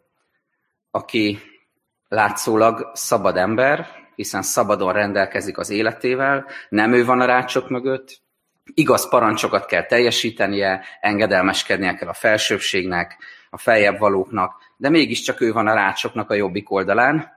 aki 0.90 1.38
látszólag 2.08 2.90
szabad 2.94 3.36
ember, 3.36 3.99
hiszen 4.20 4.42
szabadon 4.42 4.92
rendelkezik 4.92 5.58
az 5.58 5.70
életével, 5.70 6.46
nem 6.68 6.92
ő 6.92 7.04
van 7.04 7.20
a 7.20 7.24
rácsok 7.24 7.68
mögött, 7.68 8.20
igaz 8.74 9.08
parancsokat 9.08 9.66
kell 9.66 9.86
teljesítenie, 9.86 10.84
engedelmeskednie 11.00 11.94
kell 11.94 12.08
a 12.08 12.12
felsőbbségnek, 12.12 13.18
a 13.50 13.58
feljebb 13.58 13.98
valóknak, 13.98 14.62
de 14.76 14.88
mégiscsak 14.88 15.40
ő 15.40 15.52
van 15.52 15.66
a 15.66 15.74
rácsoknak 15.74 16.30
a 16.30 16.34
jobbik 16.34 16.70
oldalán. 16.70 17.32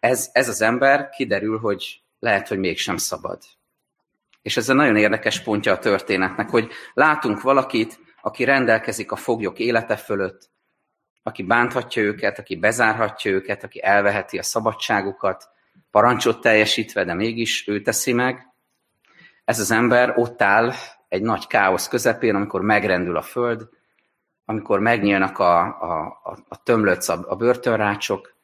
Ez, 0.00 0.28
ez 0.32 0.48
az 0.48 0.62
ember 0.62 1.08
kiderül, 1.08 1.58
hogy 1.58 2.00
lehet, 2.18 2.48
hogy 2.48 2.58
mégsem 2.58 2.96
szabad. 2.96 3.38
És 4.42 4.56
ez 4.56 4.68
egy 4.68 4.76
nagyon 4.76 4.96
érdekes 4.96 5.40
pontja 5.40 5.72
a 5.72 5.78
történetnek, 5.78 6.50
hogy 6.50 6.70
látunk 6.94 7.40
valakit, 7.40 7.98
aki 8.20 8.44
rendelkezik 8.44 9.12
a 9.12 9.16
foglyok 9.16 9.58
élete 9.58 9.96
fölött, 9.96 10.50
aki 11.22 11.42
bánthatja 11.42 12.02
őket, 12.02 12.38
aki 12.38 12.56
bezárhatja 12.56 13.30
őket, 13.30 13.64
aki 13.64 13.82
elveheti 13.82 14.38
a 14.38 14.42
szabadságukat, 14.42 15.56
parancsot 15.90 16.40
teljesítve, 16.40 17.04
de 17.04 17.14
mégis 17.14 17.68
ő 17.68 17.82
teszi 17.82 18.12
meg. 18.12 18.52
Ez 19.44 19.60
az 19.60 19.70
ember 19.70 20.14
ott 20.16 20.42
áll 20.42 20.72
egy 21.08 21.22
nagy 21.22 21.46
káosz 21.46 21.88
közepén, 21.88 22.34
amikor 22.34 22.60
megrendül 22.60 23.16
a 23.16 23.22
föld, 23.22 23.68
amikor 24.44 24.80
megnyílnak 24.80 25.38
a, 25.38 25.60
a, 25.60 26.20
a, 26.22 26.38
a 26.48 26.62
tömlöc, 26.62 27.08
a, 27.08 27.24
a 27.28 27.36
börtönrácsok, 27.36 28.36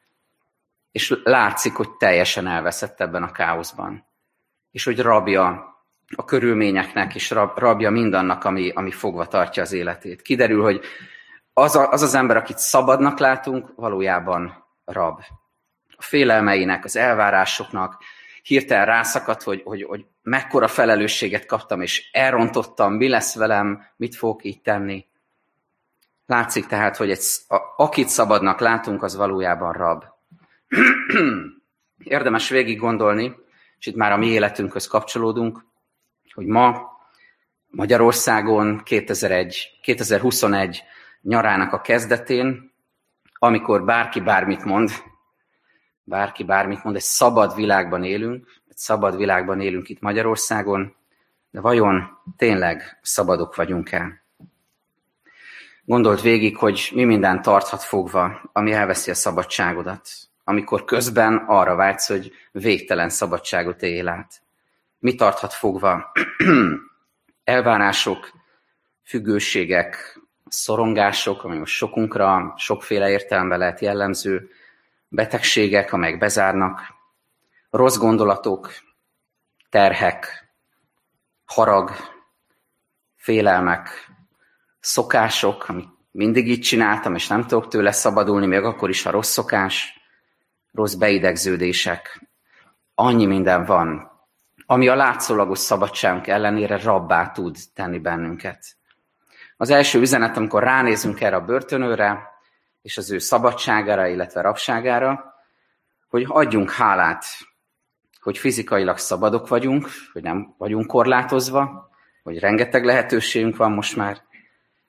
és 0.91 1.21
látszik, 1.23 1.73
hogy 1.73 1.89
teljesen 1.89 2.47
elveszett 2.47 3.01
ebben 3.01 3.23
a 3.23 3.31
káoszban. 3.31 4.05
És 4.71 4.83
hogy 4.83 4.99
rabja 4.99 5.73
a 6.15 6.25
körülményeknek, 6.25 7.15
és 7.15 7.29
rab, 7.29 7.57
rabja 7.57 7.89
mindannak, 7.89 8.43
ami, 8.43 8.69
ami 8.69 8.91
fogva 8.91 9.25
tartja 9.25 9.63
az 9.63 9.71
életét. 9.71 10.21
Kiderül, 10.21 10.61
hogy 10.61 10.81
az, 11.53 11.75
a, 11.75 11.91
az 11.91 12.01
az 12.01 12.13
ember, 12.13 12.37
akit 12.37 12.57
szabadnak 12.57 13.19
látunk, 13.19 13.71
valójában 13.75 14.65
rab 14.85 15.21
a 15.97 16.01
félelmeinek, 16.01 16.83
az 16.83 16.95
elvárásoknak, 16.95 18.03
hirtelen 18.41 18.85
rászakadt, 18.85 19.43
hogy, 19.43 19.61
hogy, 19.65 19.83
hogy 19.83 20.05
mekkora 20.21 20.67
felelősséget 20.67 21.45
kaptam, 21.45 21.81
és 21.81 22.09
elrontottam, 22.11 22.93
mi 22.93 23.07
lesz 23.07 23.35
velem, 23.35 23.85
mit 23.95 24.15
fogok 24.15 24.43
így 24.43 24.61
tenni. 24.61 25.05
Látszik 26.25 26.65
tehát, 26.65 26.97
hogy 26.97 27.11
egy, 27.11 27.23
a, 27.47 27.57
akit 27.77 28.07
szabadnak 28.07 28.59
látunk, 28.59 29.03
az 29.03 29.15
valójában 29.15 29.73
rab. 29.73 30.03
Érdemes 31.97 32.49
végig 32.49 32.79
gondolni, 32.79 33.35
és 33.79 33.85
itt 33.85 33.95
már 33.95 34.11
a 34.11 34.17
mi 34.17 34.27
életünkhöz 34.27 34.87
kapcsolódunk, 34.87 35.65
hogy 36.33 36.45
ma 36.45 36.93
Magyarországon 37.67 38.81
2001, 38.83 39.79
2021 39.81 40.83
nyarának 41.21 41.73
a 41.73 41.81
kezdetén, 41.81 42.73
amikor 43.33 43.83
bárki 43.83 44.19
bármit 44.19 44.63
mond, 44.63 44.91
bárki 46.05 46.43
bármit 46.43 46.83
mond, 46.83 46.95
egy 46.95 47.01
szabad 47.01 47.55
világban 47.55 48.03
élünk, 48.03 48.47
egy 48.69 48.77
szabad 48.77 49.17
világban 49.17 49.61
élünk 49.61 49.89
itt 49.89 50.01
Magyarországon, 50.01 50.95
de 51.51 51.61
vajon 51.61 52.17
tényleg 52.37 52.99
szabadok 53.01 53.55
vagyunk-e? 53.55 54.23
Gondolt 55.83 56.21
végig, 56.21 56.57
hogy 56.57 56.91
mi 56.93 57.03
minden 57.03 57.41
tarthat 57.41 57.83
fogva, 57.83 58.49
ami 58.53 58.71
elveszi 58.71 59.11
a 59.11 59.13
szabadságodat, 59.13 60.09
amikor 60.43 60.85
közben 60.85 61.35
arra 61.47 61.75
vágysz, 61.75 62.07
hogy 62.07 62.31
végtelen 62.51 63.09
szabadságot 63.09 63.81
él 63.81 64.07
át. 64.07 64.41
Mi 64.99 65.15
tarthat 65.15 65.53
fogva? 65.53 66.11
Elvárások, 67.43 68.31
függőségek, 69.03 70.19
szorongások, 70.47 71.43
ami 71.43 71.57
most 71.57 71.73
sokunkra 71.73 72.53
sokféle 72.57 73.09
értelemben 73.09 73.59
lehet 73.59 73.79
jellemző, 73.79 74.49
betegségek, 75.07 75.93
amelyek 75.93 76.17
bezárnak, 76.17 76.81
rossz 77.69 77.97
gondolatok, 77.97 78.73
terhek, 79.69 80.53
harag, 81.45 81.91
félelmek, 83.15 84.09
szokások, 84.79 85.69
amit 85.69 85.89
mindig 86.11 86.47
így 86.47 86.61
csináltam, 86.61 87.15
és 87.15 87.27
nem 87.27 87.47
tudok 87.47 87.67
tőle 87.67 87.91
szabadulni, 87.91 88.45
még 88.45 88.63
akkor 88.63 88.89
is 88.89 89.05
a 89.05 89.11
rossz 89.11 89.31
szokás, 89.31 89.99
rossz 90.71 90.93
beidegződések. 90.93 92.29
Annyi 92.95 93.25
minden 93.25 93.65
van, 93.65 94.11
ami 94.65 94.87
a 94.87 94.95
látszólagos 94.95 95.59
szabadságunk 95.59 96.27
ellenére 96.27 96.77
rabbá 96.77 97.31
tud 97.31 97.57
tenni 97.73 97.99
bennünket. 97.99 98.65
Az 99.57 99.69
első 99.69 99.99
üzenet, 99.99 100.37
amikor 100.37 100.63
ránézünk 100.63 101.21
erre 101.21 101.35
a 101.35 101.45
börtönőre, 101.45 102.34
és 102.85 102.97
az 102.97 103.11
ő 103.11 103.17
szabadságára, 103.17 104.07
illetve 104.07 104.41
rabságára, 104.41 105.35
hogy 106.07 106.25
adjunk 106.27 106.71
hálát, 106.71 107.25
hogy 108.21 108.37
fizikailag 108.37 108.97
szabadok 108.97 109.47
vagyunk, 109.47 109.89
hogy 110.13 110.21
nem 110.21 110.55
vagyunk 110.57 110.87
korlátozva, 110.87 111.89
hogy 112.23 112.39
rengeteg 112.39 112.85
lehetőségünk 112.85 113.55
van 113.55 113.71
most 113.71 113.95
már, 113.95 114.21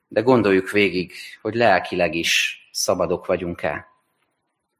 de 0.07 0.21
gondoljuk 0.21 0.71
végig, 0.71 1.11
hogy 1.41 1.55
lelkileg 1.55 2.15
is 2.15 2.59
szabadok 2.71 3.25
vagyunk-e, 3.25 3.87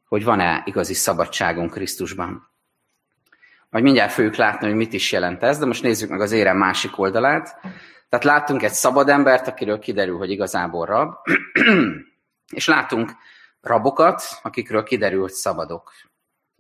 hogy 0.07 0.23
van-e 0.23 0.61
igazi 0.65 0.93
szabadságunk 0.93 1.71
Krisztusban. 1.71 2.49
Majd 3.69 3.83
mindjárt 3.83 4.11
fogjuk 4.11 4.35
látni, 4.35 4.67
hogy 4.67 4.75
mit 4.75 4.93
is 4.93 5.11
jelent 5.11 5.43
ez, 5.43 5.57
de 5.59 5.65
most 5.65 5.83
nézzük 5.83 6.09
meg 6.09 6.21
az 6.21 6.31
érem 6.31 6.57
másik 6.57 6.99
oldalát. 6.99 7.59
Tehát 8.09 8.25
láttunk 8.25 8.63
egy 8.63 8.71
szabad 8.71 9.09
embert, 9.09 9.47
akiről 9.47 9.79
kiderül, 9.79 10.17
hogy 10.17 10.31
igazából 10.31 10.85
rab, 10.85 11.15
és 12.51 12.67
látunk 12.67 13.11
rabokat, 13.61 14.23
akikről 14.41 14.83
kiderül, 14.83 15.21
hogy 15.21 15.31
szabadok. 15.31 15.91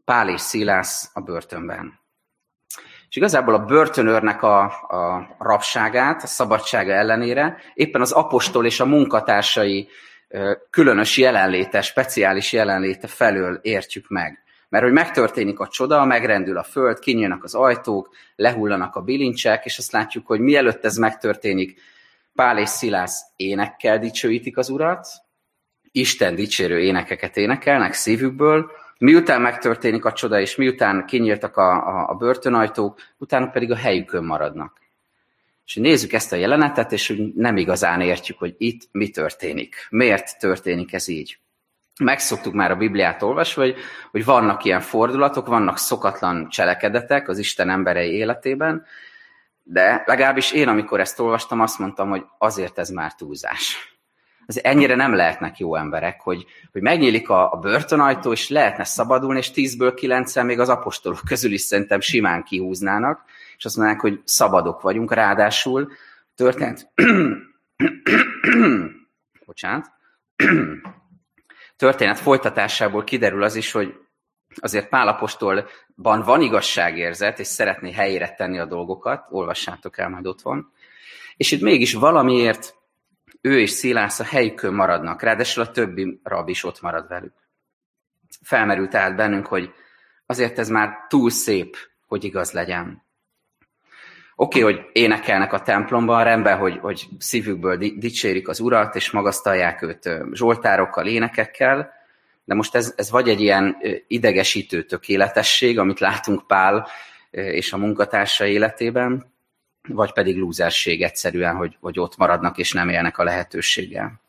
Pál 0.05 0.29
és 0.29 0.41
Szilász 0.41 1.09
a 1.13 1.21
börtönben. 1.21 1.99
És 3.09 3.15
igazából 3.15 3.53
a 3.53 3.65
börtönőrnek 3.65 4.41
a, 4.41 4.63
a 4.87 5.35
rabságát, 5.39 6.23
a 6.23 6.27
szabadsága 6.27 6.91
ellenére 6.91 7.57
éppen 7.73 8.01
az 8.01 8.11
apostol 8.11 8.65
és 8.65 8.79
a 8.79 8.85
munkatársai 8.85 9.89
különös 10.69 11.17
jelenléte, 11.17 11.81
speciális 11.81 12.53
jelenléte 12.53 13.07
felől 13.07 13.59
értjük 13.61 14.07
meg. 14.07 14.43
Mert 14.69 14.83
hogy 14.83 14.93
megtörténik 14.93 15.59
a 15.59 15.67
csoda, 15.67 16.05
megrendül 16.05 16.57
a 16.57 16.63
föld, 16.63 16.99
kinyílnak 16.99 17.43
az 17.43 17.55
ajtók, 17.55 18.15
lehullanak 18.35 18.95
a 18.95 19.01
bilincsek, 19.01 19.65
és 19.65 19.77
azt 19.77 19.91
látjuk, 19.91 20.27
hogy 20.27 20.39
mielőtt 20.39 20.85
ez 20.85 20.97
megtörténik, 20.97 21.81
Pál 22.33 22.57
és 22.57 22.69
Szilász 22.69 23.21
énekkel 23.35 23.99
dicsőítik 23.99 24.57
az 24.57 24.69
urat, 24.69 25.07
Isten 25.91 26.35
dicsérő 26.35 26.79
énekeket 26.79 27.37
énekelnek 27.37 27.93
szívükből, 27.93 28.71
miután 28.97 29.41
megtörténik 29.41 30.05
a 30.05 30.13
csoda, 30.13 30.39
és 30.39 30.55
miután 30.55 31.05
kinyíltak 31.05 31.57
a, 31.57 31.87
a, 31.87 32.09
a 32.09 32.13
börtönajtók, 32.13 32.99
utána 33.17 33.47
pedig 33.49 33.71
a 33.71 33.75
helyükön 33.75 34.23
maradnak. 34.23 34.79
És 35.65 35.75
nézzük 35.75 36.13
ezt 36.13 36.31
a 36.31 36.35
jelenetet, 36.35 36.91
és 36.91 37.21
nem 37.35 37.57
igazán 37.57 38.01
értjük, 38.01 38.37
hogy 38.37 38.55
itt 38.57 38.81
mi 38.91 39.09
történik. 39.09 39.87
Miért 39.89 40.39
történik 40.39 40.93
ez 40.93 41.07
így? 41.07 41.39
megszoktuk 41.99 42.53
már 42.53 42.71
a 42.71 42.75
Bibliát 42.75 43.23
olvasva, 43.23 43.61
hogy, 43.61 43.75
hogy 44.11 44.25
vannak 44.25 44.63
ilyen 44.63 44.81
fordulatok, 44.81 45.47
vannak 45.47 45.77
szokatlan 45.77 46.49
cselekedetek 46.49 47.29
az 47.29 47.37
Isten 47.37 47.69
emberei 47.69 48.11
életében, 48.11 48.85
de 49.63 50.03
legalábbis 50.05 50.51
én, 50.51 50.67
amikor 50.67 50.99
ezt 50.99 51.19
olvastam, 51.19 51.61
azt 51.61 51.79
mondtam, 51.79 52.09
hogy 52.09 52.25
azért 52.37 52.77
ez 52.77 52.89
már 52.89 53.15
túlzás. 53.15 53.96
Az 54.49 54.63
ennyire 54.63 54.95
nem 54.95 55.13
lehetnek 55.13 55.57
jó 55.57 55.75
emberek, 55.75 56.21
hogy, 56.21 56.45
hogy 56.71 56.81
megnyílik 56.81 57.29
a, 57.29 57.51
a 57.51 57.55
börtönajtó, 57.55 58.31
és 58.31 58.49
lehetne 58.49 58.83
szabadulni, 58.83 59.37
és 59.37 59.51
tízből 59.51 59.93
kilencen 59.93 60.45
még 60.45 60.59
az 60.59 60.69
apostolok 60.69 61.19
közül 61.27 61.51
is 61.51 61.61
szerintem 61.61 61.99
simán 61.99 62.43
kihúznának, 62.43 63.23
és 63.57 63.65
azt 63.65 63.75
mondanák, 63.75 64.01
hogy 64.01 64.21
szabadok 64.23 64.81
vagyunk, 64.81 65.13
ráadásul 65.13 65.91
történt... 66.35 66.89
Bocsánat. 69.45 69.91
Történet 71.75 72.19
folytatásából 72.19 73.03
kiderül 73.03 73.43
az 73.43 73.55
is, 73.55 73.71
hogy 73.71 73.93
azért 74.55 74.89
Pálapostolban 74.89 76.21
van 76.21 76.41
igazságérzet, 76.41 77.39
és 77.39 77.47
szeretné 77.47 77.91
helyére 77.91 78.33
tenni 78.33 78.59
a 78.59 78.65
dolgokat, 78.65 79.27
olvassátok 79.29 79.97
el, 79.97 80.09
majd 80.09 80.27
ott 80.27 80.41
van. 80.41 80.71
És 81.37 81.51
itt 81.51 81.61
mégis 81.61 81.93
valamiért 81.93 82.76
ő 83.47 83.59
és 83.59 83.69
Szilász 83.69 84.19
a 84.19 84.23
helyükön 84.23 84.73
maradnak, 84.73 85.21
ráadásul 85.21 85.63
a 85.63 85.71
többi 85.71 86.19
rab 86.23 86.49
is 86.49 86.63
ott 86.63 86.81
marad 86.81 87.07
velük. 87.07 87.33
Felmerült 88.41 88.89
tehát 88.89 89.15
bennünk, 89.15 89.45
hogy 89.45 89.73
azért 90.25 90.59
ez 90.59 90.69
már 90.69 91.05
túl 91.07 91.29
szép, 91.29 91.77
hogy 92.07 92.23
igaz 92.23 92.51
legyen. 92.51 93.05
Oké, 94.35 94.61
okay, 94.61 94.73
hogy 94.73 94.85
énekelnek 94.91 95.53
a 95.53 95.61
templomban, 95.61 96.23
rendben, 96.23 96.57
hogy, 96.57 96.77
hogy 96.77 97.07
szívükből 97.19 97.77
dicsérik 97.77 98.47
az 98.47 98.59
urat, 98.59 98.95
és 98.95 99.11
magasztalják 99.11 99.81
őt 99.81 100.09
zsoltárokkal, 100.31 101.07
énekekkel, 101.07 101.93
de 102.45 102.53
most 102.53 102.75
ez, 102.75 102.93
ez 102.97 103.11
vagy 103.11 103.29
egy 103.29 103.41
ilyen 103.41 103.77
idegesítő 104.07 104.83
tökéletesség, 104.83 105.79
amit 105.79 105.99
látunk 105.99 106.47
Pál 106.47 106.87
és 107.31 107.73
a 107.73 107.77
munkatársa 107.77 108.45
életében, 108.45 109.33
vagy 109.87 110.13
pedig 110.13 110.37
lúzerség 110.37 111.03
egyszerűen, 111.03 111.55
hogy, 111.55 111.77
hogy 111.79 111.99
ott 111.99 112.17
maradnak 112.17 112.57
és 112.57 112.71
nem 112.71 112.89
élnek 112.89 113.17
a 113.17 113.23
lehetőséggel. 113.23 114.21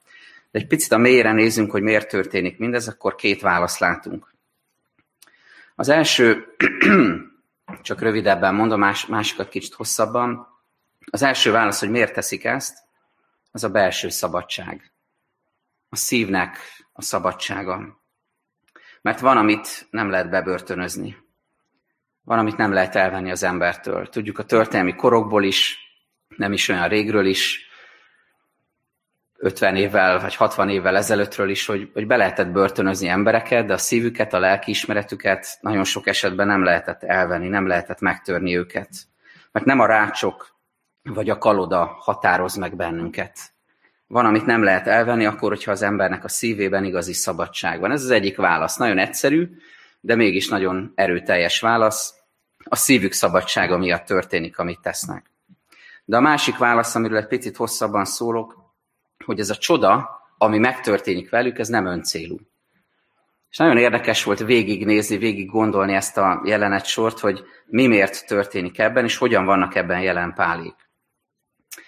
De 0.51 0.59
egy 0.59 0.67
picit 0.67 0.93
a 0.93 0.99
mélyre 0.99 1.33
nézzünk, 1.33 1.71
hogy 1.71 1.83
miért 1.83 2.09
történik 2.09 2.59
mindez, 2.59 2.89
akkor 2.89 3.15
két 3.15 3.41
választ 3.41 3.79
látunk. 3.79 4.35
Az 5.75 5.89
első 5.89 6.47
csak 7.83 8.01
rövidebben 8.01 8.55
mondom, 8.55 8.79
más, 8.79 9.07
másikat 9.07 9.49
kicsit 9.49 9.75
hosszabban. 9.75 10.47
Az 11.11 11.23
első 11.23 11.51
válasz, 11.51 11.81
hogy 11.81 11.91
miért 11.91 12.13
teszik 12.13 12.45
ezt, 12.45 12.79
az 13.51 13.65
a 13.65 13.71
belső 13.71 14.09
szabadság. 14.09 14.93
A 15.89 15.97
szívnek 15.97 16.59
a 16.93 17.03
szabadsága. 17.03 18.01
Mert 19.03 19.21
van, 19.21 19.37
amit 19.37 19.87
nem 19.91 20.11
lehet 20.11 20.31
bebörtönözni. 20.31 21.17
Van, 22.29 22.39
amit 22.39 22.57
nem 22.57 22.73
lehet 22.73 22.97
elvenni 22.97 23.31
az 23.31 23.43
embertől. 23.43 24.09
Tudjuk 24.09 24.39
a 24.39 24.43
történelmi 24.43 24.95
korokból 24.95 25.45
is, 25.45 25.79
nem 26.37 26.53
is 26.53 26.69
olyan 26.69 26.89
régről 26.89 27.27
is, 27.27 27.69
50 29.37 29.77
évvel 29.77 30.21
vagy 30.21 30.35
60 30.35 30.69
évvel 30.69 30.97
ezelőttről 30.97 31.51
is, 31.51 31.67
hogy, 31.67 31.91
hogy 31.93 32.07
be 32.07 32.17
lehetett 32.17 32.49
börtönözni 32.49 33.09
embereket, 33.09 33.67
de 33.67 33.73
a 33.73 33.79
szívüket, 33.79 34.35
a 34.35 34.39
lelkiismeretüket 34.39 35.59
nagyon 35.61 35.85
sok 35.85 36.07
esetben 36.07 36.47
nem 36.47 36.65
lehetett 36.65 37.03
elvenni, 37.03 37.49
nem 37.49 37.67
lehetett 37.67 38.01
megtörni 38.01 38.57
őket. 38.57 38.89
Mert 39.53 39.67
nem 39.67 39.81
a 39.81 39.87
rácsok 39.87 40.57
vagy 41.03 41.31
a 41.31 41.39
kaloda 41.39 41.97
határoz 41.99 42.55
meg 42.55 42.77
bennünket. 42.77 43.39
Van, 44.07 44.25
amit 44.25 44.47
nem 44.47 44.63
lehet 44.63 44.87
elvenni, 44.87 45.27
akkor, 45.27 45.49
hogyha 45.49 45.71
az 45.71 45.83
embernek 45.83 46.25
a 46.25 46.29
szívében 46.29 46.85
igazi 46.85 47.13
szabadság 47.13 47.81
van. 47.81 47.91
Ez 47.91 48.03
az 48.03 48.11
egyik 48.11 48.37
válasz. 48.37 48.77
Nagyon 48.77 48.99
egyszerű, 48.99 49.49
de 50.01 50.15
mégis 50.15 50.49
nagyon 50.49 50.93
erőteljes 50.95 51.61
válasz. 51.61 52.18
A 52.69 52.77
szívük 52.77 53.13
szabadsága 53.13 53.79
miatt 53.79 54.05
történik, 54.05 54.59
amit 54.59 54.81
tesznek. 54.81 55.31
De 56.05 56.17
a 56.17 56.21
másik 56.21 56.57
válasz, 56.57 56.95
amiről 56.95 57.19
egy 57.19 57.27
picit 57.27 57.57
hosszabban 57.57 58.05
szólok, 58.05 58.57
hogy 59.25 59.41
ez 59.41 59.51
a 59.51 59.57
csoda, 59.57 60.21
ami 60.39 60.59
megtörténik 60.59 61.31
velük, 61.31 61.59
ez 61.59 61.69
nem 61.69 61.87
öncélú. 61.87 62.39
És 63.51 63.57
nagyon 63.57 63.77
érdekes 63.77 64.25
volt 64.25 64.39
végignézni, 64.39 65.17
végig 65.17 65.51
gondolni 65.51 65.95
ezt 65.95 66.17
a 66.17 66.43
jelenet 66.45 66.85
sort, 66.85 67.19
hogy 67.19 67.45
mi 67.67 67.87
miért 67.87 68.27
történik 68.27 68.79
ebben, 68.79 69.05
és 69.05 69.17
hogyan 69.17 69.45
vannak 69.45 69.75
ebben 69.75 70.01
jelen 70.01 70.35
pálék. 70.35 70.75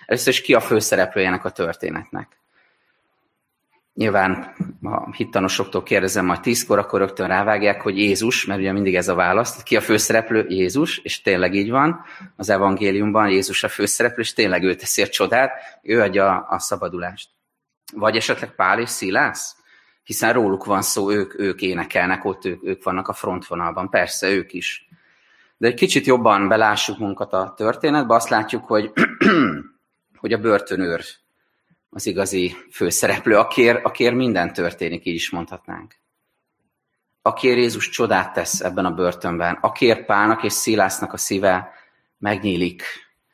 Először 0.06 0.32
is 0.32 0.40
ki 0.40 0.54
a 0.54 0.60
főszereplőjének 0.60 1.44
a 1.44 1.50
történetnek. 1.50 2.39
Nyilván 3.94 4.54
a 4.82 5.12
hittanosoktól 5.12 5.82
kérdezem 5.82 6.26
majd 6.26 6.40
tízkor, 6.40 6.78
akkor 6.78 7.00
rögtön 7.00 7.28
rávágják, 7.28 7.80
hogy 7.80 7.98
Jézus, 7.98 8.44
mert 8.44 8.60
ugye 8.60 8.72
mindig 8.72 8.94
ez 8.94 9.08
a 9.08 9.14
válasz. 9.14 9.62
Ki 9.62 9.76
a 9.76 9.80
főszereplő? 9.80 10.46
Jézus, 10.48 10.98
és 10.98 11.22
tényleg 11.22 11.54
így 11.54 11.70
van. 11.70 12.04
Az 12.36 12.48
evangéliumban 12.48 13.28
Jézus 13.28 13.64
a 13.64 13.68
főszereplő, 13.68 14.22
és 14.22 14.32
tényleg 14.32 14.62
ő 14.62 14.74
teszi 14.74 15.02
a 15.02 15.08
csodát, 15.08 15.52
ő 15.82 16.00
adja 16.00 16.46
a 16.48 16.58
szabadulást. 16.58 17.28
Vagy 17.94 18.16
esetleg 18.16 18.54
Pál 18.54 18.80
és 18.80 18.88
Szilász? 18.88 19.56
Hiszen 20.02 20.32
róluk 20.32 20.64
van 20.64 20.82
szó, 20.82 21.10
ők, 21.10 21.38
ők 21.38 21.62
énekelnek, 21.62 22.24
ott 22.24 22.44
ők, 22.44 22.64
ők 22.64 22.82
vannak 22.82 23.08
a 23.08 23.12
frontvonalban. 23.12 23.88
Persze, 23.88 24.30
ők 24.30 24.52
is. 24.52 24.88
De 25.56 25.66
egy 25.66 25.74
kicsit 25.74 26.06
jobban 26.06 26.48
belássuk 26.48 26.98
munkat 26.98 27.32
a 27.32 27.54
történetbe, 27.56 28.14
azt 28.14 28.28
látjuk, 28.28 28.64
hogy, 28.64 28.92
hogy 30.20 30.32
a 30.32 30.38
börtönőr 30.38 31.04
az 31.90 32.06
igazi 32.06 32.56
főszereplő, 32.72 33.36
akiért, 33.36 33.84
akiért 33.84 34.14
minden 34.14 34.52
történik, 34.52 35.06
így 35.06 35.14
is 35.14 35.30
mondhatnánk. 35.30 35.94
Akiért 37.22 37.58
Jézus 37.58 37.88
csodát 37.88 38.32
tesz 38.32 38.60
ebben 38.60 38.84
a 38.84 38.94
börtönben, 38.94 39.58
akiért 39.60 40.04
Pálnak 40.04 40.42
és 40.42 40.52
Szilásznak 40.52 41.12
a 41.12 41.16
szíve 41.16 41.72
megnyílik, 42.18 42.82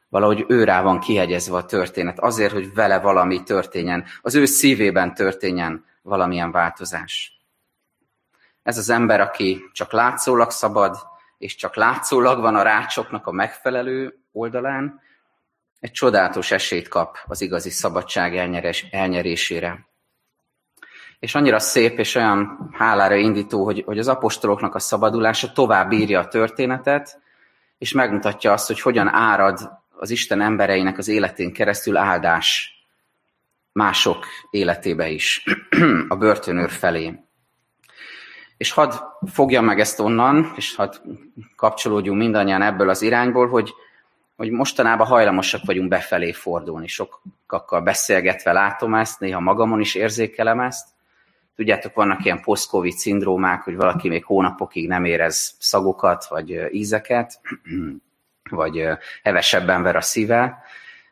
valahogy 0.09 0.45
ő 0.49 0.65
rá 0.65 0.83
van 0.83 1.01
kihegyezve 1.01 1.57
a 1.57 1.65
történet, 1.65 2.19
azért, 2.19 2.53
hogy 2.53 2.75
vele 2.75 2.99
valami 2.99 3.43
történjen, 3.43 4.05
az 4.21 4.35
ő 4.35 4.45
szívében 4.45 5.15
történjen 5.15 5.85
valamilyen 6.03 6.51
változás. 6.51 7.41
Ez 8.63 8.79
az 8.79 8.91
ember, 8.91 9.21
aki 9.21 9.71
csak 9.73 9.93
látszólag 9.93 10.51
szabad, 10.51 10.97
és 11.39 11.55
csak 11.55 11.77
látszólag 11.77 12.41
van 12.41 12.57
a 12.57 12.63
rácsoknak 12.63 13.27
a 13.27 13.33
megfelelő 13.33 14.19
oldalán, 14.33 15.01
egy 15.81 15.91
csodálatos 15.91 16.51
esélyt 16.51 16.89
kap 16.89 17.19
az 17.27 17.41
igazi 17.41 17.71
szabadság 17.71 18.37
elnyerés, 18.37 18.87
elnyerésére. 18.91 19.87
És 21.19 21.35
annyira 21.35 21.59
szép 21.59 21.99
és 21.99 22.15
olyan 22.15 22.71
hálára 22.73 23.15
indító, 23.15 23.65
hogy, 23.65 23.83
hogy 23.87 23.99
az 23.99 24.09
apostoloknak 24.09 24.75
a 24.75 24.79
szabadulása 24.79 25.53
tovább 25.53 25.93
írja 25.93 26.21
a 26.21 26.29
történetet, 26.29 27.21
és 27.79 27.93
megmutatja 27.93 28.53
azt, 28.53 28.67
hogy 28.67 28.81
hogyan 28.81 29.09
árad 29.09 29.71
az 29.91 30.11
Isten 30.11 30.41
embereinek 30.41 30.99
az 30.99 31.09
életén 31.09 31.53
keresztül 31.53 31.97
áldás 31.97 32.77
mások 33.73 34.27
életébe 34.51 35.09
is, 35.09 35.45
a 36.09 36.17
börtönőr 36.17 36.71
felé. 36.71 37.21
És 38.57 38.71
hadd 38.71 38.93
fogjam 39.33 39.65
meg 39.65 39.81
ezt 39.81 40.01
onnan, 40.01 40.53
és 40.57 40.75
hadd 40.75 40.95
kapcsolódjunk 41.57 42.19
mindannyian 42.19 42.63
ebből 42.63 42.89
az 42.89 43.03
irányból, 43.03 43.49
hogy, 43.49 43.75
hogy 44.37 44.51
mostanában 44.51 45.07
hajlamosak 45.07 45.65
vagyunk 45.65 45.89
befelé 45.89 46.33
fordulni. 46.33 46.87
Sokakkal 46.87 47.81
beszélgetve 47.81 48.53
látom 48.53 48.95
ezt, 48.95 49.21
néha 49.21 49.41
magamon 49.41 49.81
is 49.81 49.95
érzékelem 49.95 50.61
ezt. 50.61 50.89
Tudjátok, 51.57 51.95
vannak 51.95 52.25
ilyen 52.25 52.43
post-covid 52.43 52.93
szindrómák, 52.93 53.63
hogy 53.63 53.77
valaki 53.77 54.09
még 54.09 54.25
hónapokig 54.25 54.89
nem 54.89 55.05
érez 55.05 55.55
szagokat, 55.59 56.27
vagy 56.27 56.75
ízeket, 56.75 57.41
vagy 58.51 58.89
hevesebben 59.23 59.83
ver 59.83 59.97
a 59.97 60.01
szíve, 60.01 60.63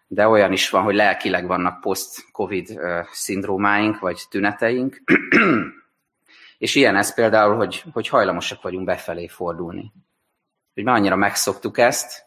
de 0.07 0.29
olyan 0.29 0.53
is 0.53 0.71
van, 0.71 0.83
hogy 0.83 0.95
lelkileg 0.95 1.47
vannak 1.47 1.81
post-covid 1.81 2.81
szindrómáink, 3.13 3.99
vagy 3.99 4.23
tüneteink, 4.31 5.03
és 6.59 6.75
ilyen 6.75 6.97
ez 6.97 7.15
például, 7.15 7.57
hogy, 7.57 7.85
hogy 7.93 8.09
hajlamosak 8.09 8.63
vagyunk 8.63 8.85
befelé 8.85 9.27
fordulni. 9.27 9.93
Hogy 10.75 10.85
már 10.85 10.95
annyira 10.95 11.17
megszoktuk 11.17 11.79
ezt, 11.79 12.25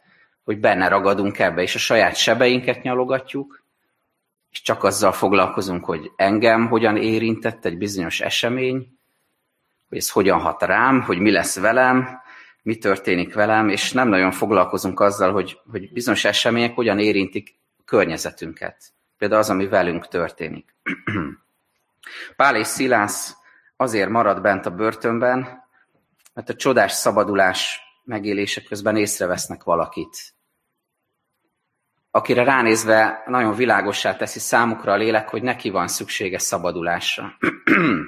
hogy 0.47 0.59
benne 0.59 0.87
ragadunk 0.87 1.39
ebbe, 1.39 1.61
és 1.61 1.75
a 1.75 1.79
saját 1.79 2.15
sebeinket 2.15 2.81
nyalogatjuk, 2.81 3.63
és 4.51 4.61
csak 4.61 4.83
azzal 4.83 5.11
foglalkozunk, 5.11 5.85
hogy 5.85 6.11
engem 6.15 6.67
hogyan 6.67 6.97
érintett 6.97 7.65
egy 7.65 7.77
bizonyos 7.77 8.21
esemény, 8.21 8.97
hogy 9.89 9.97
ez 9.97 10.09
hogyan 10.09 10.39
hat 10.39 10.61
rám, 10.61 11.01
hogy 11.01 11.19
mi 11.19 11.31
lesz 11.31 11.59
velem, 11.59 12.21
mi 12.61 12.77
történik 12.77 13.33
velem, 13.33 13.69
és 13.69 13.91
nem 13.91 14.07
nagyon 14.07 14.31
foglalkozunk 14.31 14.99
azzal, 14.99 15.31
hogy, 15.31 15.59
hogy 15.71 15.91
bizonyos 15.91 16.25
események 16.25 16.75
hogyan 16.75 16.99
érintik 16.99 17.55
környezetünket. 17.85 18.77
Például 19.17 19.41
az, 19.41 19.49
ami 19.49 19.67
velünk 19.67 20.07
történik. 20.07 20.75
Pál 22.35 22.55
és 22.55 22.67
Szilász 22.67 23.35
azért 23.77 24.09
marad 24.09 24.41
bent 24.41 24.65
a 24.65 24.71
börtönben, 24.71 25.63
mert 26.33 26.49
a 26.49 26.55
csodás 26.55 26.91
szabadulás 26.91 27.81
megélése 28.03 28.61
közben 28.61 28.97
észrevesznek 28.97 29.63
valakit. 29.63 30.35
Akire 32.17 32.43
ránézve 32.43 33.23
nagyon 33.27 33.55
világossá 33.55 34.15
teszi 34.15 34.39
számukra 34.39 34.91
a 34.91 34.95
lélek, 34.95 35.29
hogy 35.29 35.41
neki 35.41 35.69
van 35.69 35.87
szüksége 35.87 36.39
szabadulásra. 36.39 37.37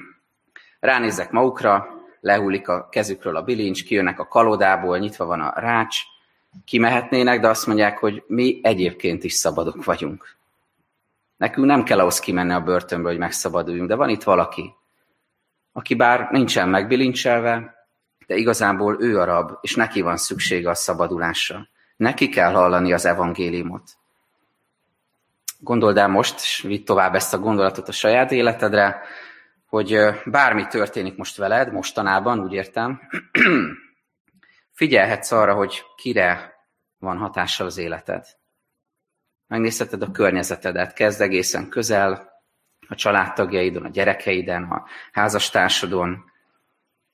Ránézek 0.80 1.30
magukra, 1.30 1.86
lehullik 2.20 2.68
a 2.68 2.88
kezükről 2.88 3.36
a 3.36 3.42
bilincs, 3.42 3.84
kijönnek 3.84 4.18
a 4.18 4.26
kalodából, 4.26 4.98
nyitva 4.98 5.24
van 5.24 5.40
a 5.40 5.52
rács, 5.60 5.98
kimehetnének, 6.64 7.40
de 7.40 7.48
azt 7.48 7.66
mondják, 7.66 7.98
hogy 7.98 8.22
mi 8.26 8.60
egyébként 8.62 9.24
is 9.24 9.32
szabadok 9.32 9.84
vagyunk. 9.84 10.36
Nekünk 11.36 11.66
nem 11.66 11.82
kell 11.82 11.98
ahhoz 11.98 12.18
kimenni 12.18 12.52
a 12.52 12.60
börtönből, 12.60 13.10
hogy 13.10 13.20
megszabaduljunk, 13.20 13.88
de 13.88 13.94
van 13.94 14.08
itt 14.08 14.22
valaki, 14.22 14.74
aki 15.72 15.94
bár 15.94 16.28
nincsen 16.30 16.68
megbilincselve, 16.68 17.86
de 18.26 18.34
igazából 18.34 18.96
ő 19.00 19.20
a 19.20 19.24
rab, 19.24 19.52
és 19.60 19.74
neki 19.74 20.00
van 20.00 20.16
szüksége 20.16 20.70
a 20.70 20.74
szabadulásra. 20.74 21.68
Neki 21.96 22.28
kell 22.28 22.52
hallani 22.52 22.92
az 22.92 23.04
evangéliumot. 23.04 23.98
Gondold 25.60 25.96
el 25.96 26.08
most, 26.08 26.34
és 26.34 26.60
vidd 26.66 26.84
tovább 26.84 27.14
ezt 27.14 27.34
a 27.34 27.38
gondolatot 27.38 27.88
a 27.88 27.92
saját 27.92 28.32
életedre, 28.32 29.02
hogy 29.66 29.98
bármi 30.24 30.66
történik 30.66 31.16
most 31.16 31.36
veled, 31.36 31.72
mostanában, 31.72 32.40
úgy 32.40 32.52
értem, 32.52 33.00
figyelhetsz 34.72 35.32
arra, 35.32 35.54
hogy 35.54 35.82
kire 35.96 36.54
van 36.98 37.16
hatással 37.18 37.66
az 37.66 37.78
életed. 37.78 38.26
Megnézheted 39.46 40.02
a 40.02 40.10
környezetedet, 40.10 40.92
kezd 40.92 41.20
egészen 41.20 41.68
közel, 41.68 42.30
a 42.88 42.94
családtagjaidon, 42.94 43.84
a 43.84 43.88
gyerekeiden, 43.88 44.62
a 44.62 44.84
házastársadon, 45.12 46.24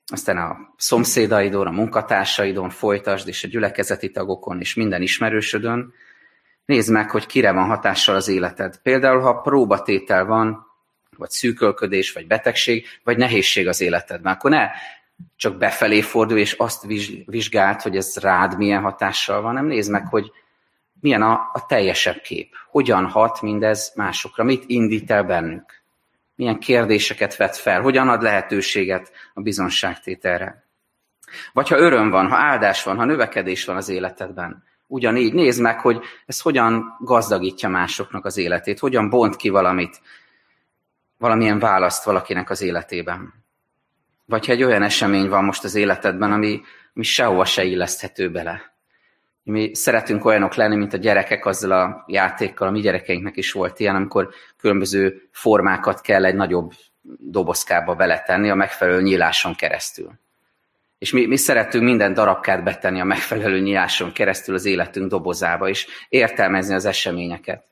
aztán 0.05 0.37
a 0.37 0.73
szomszédaidon, 0.77 1.67
a 1.67 1.71
munkatársaidon 1.71 2.69
folytasd, 2.69 3.27
és 3.27 3.43
a 3.43 3.47
gyülekezeti 3.47 4.11
tagokon, 4.11 4.59
és 4.59 4.75
minden 4.75 5.01
ismerősödön. 5.01 5.93
Nézd 6.67 6.91
meg, 6.91 7.11
hogy 7.11 7.25
kire 7.25 7.51
van 7.51 7.67
hatással 7.67 8.15
az 8.15 8.27
életed. 8.27 8.77
Például, 8.77 9.19
ha 9.19 9.41
próbatétel 9.41 10.25
van, 10.25 10.65
vagy 11.17 11.29
szűkölködés, 11.29 12.13
vagy 12.13 12.27
betegség, 12.27 12.85
vagy 13.03 13.17
nehézség 13.17 13.67
az 13.67 13.81
életedben, 13.81 14.33
akkor 14.33 14.49
ne 14.49 14.69
csak 15.35 15.57
befelé 15.57 16.01
fordulj, 16.01 16.41
és 16.41 16.53
azt 16.53 16.85
vizsgáld, 17.25 17.81
hogy 17.81 17.95
ez 17.95 18.17
rád 18.17 18.57
milyen 18.57 18.81
hatással 18.81 19.41
van, 19.41 19.53
nem 19.53 19.65
nézd 19.65 19.91
meg, 19.91 20.07
hogy 20.07 20.31
milyen 20.99 21.21
a, 21.21 21.49
a 21.53 21.65
teljesebb 21.67 22.21
kép. 22.21 22.53
Hogyan 22.69 23.05
hat 23.05 23.41
mindez 23.41 23.93
másokra? 23.95 24.43
Mit 24.43 24.63
indít 24.65 25.11
el 25.11 25.23
bennük? 25.23 25.81
Milyen 26.35 26.59
kérdéseket 26.59 27.35
vet 27.35 27.57
fel? 27.57 27.81
Hogyan 27.81 28.09
ad 28.09 28.21
lehetőséget 28.21 29.11
a 29.33 29.41
bizonságtételre? 29.41 30.63
Vagy 31.53 31.67
ha 31.67 31.77
öröm 31.77 32.09
van, 32.09 32.27
ha 32.27 32.35
áldás 32.35 32.83
van, 32.83 32.97
ha 32.97 33.05
növekedés 33.05 33.65
van 33.65 33.75
az 33.75 33.89
életedben, 33.89 34.63
ugyanígy 34.87 35.33
nézd 35.33 35.61
meg, 35.61 35.79
hogy 35.79 36.01
ez 36.25 36.41
hogyan 36.41 36.97
gazdagítja 36.99 37.69
másoknak 37.69 38.25
az 38.25 38.37
életét, 38.37 38.79
hogyan 38.79 39.09
bont 39.09 39.35
ki 39.35 39.49
valamit, 39.49 40.01
valamilyen 41.17 41.59
választ 41.59 42.03
valakinek 42.03 42.49
az 42.49 42.61
életében. 42.61 43.33
Vagy 44.25 44.45
ha 44.45 44.51
egy 44.51 44.63
olyan 44.63 44.83
esemény 44.83 45.29
van 45.29 45.43
most 45.43 45.63
az 45.63 45.75
életedben, 45.75 46.31
ami, 46.31 46.61
ami 46.93 47.03
sehova 47.03 47.45
se 47.45 47.63
illeszthető 47.63 48.31
bele, 48.31 48.75
mi 49.47 49.75
szeretünk 49.75 50.25
olyanok 50.25 50.55
lenni, 50.55 50.75
mint 50.75 50.93
a 50.93 50.97
gyerekek 50.97 51.45
azzal 51.45 51.71
a 51.71 52.03
játékkal, 52.07 52.67
a 52.67 52.71
mi 52.71 52.79
gyerekeinknek 52.79 53.37
is 53.37 53.51
volt 53.51 53.79
ilyen, 53.79 53.95
amikor 53.95 54.29
különböző 54.57 55.29
formákat 55.31 56.01
kell 56.01 56.25
egy 56.25 56.35
nagyobb 56.35 56.71
dobozkába 57.19 57.95
beletenni 57.95 58.49
a 58.49 58.55
megfelelő 58.55 59.01
nyíláson 59.01 59.55
keresztül. 59.55 60.11
És 60.97 61.11
mi, 61.11 61.25
mi 61.25 61.37
szeretünk 61.37 61.83
minden 61.83 62.13
darabkát 62.13 62.63
betenni 62.63 62.99
a 62.99 63.03
megfelelő 63.03 63.59
nyíláson 63.59 64.11
keresztül 64.11 64.55
az 64.55 64.65
életünk 64.65 65.09
dobozába, 65.09 65.69
és 65.69 65.87
értelmezni 66.09 66.73
az 66.73 66.85
eseményeket. 66.85 67.65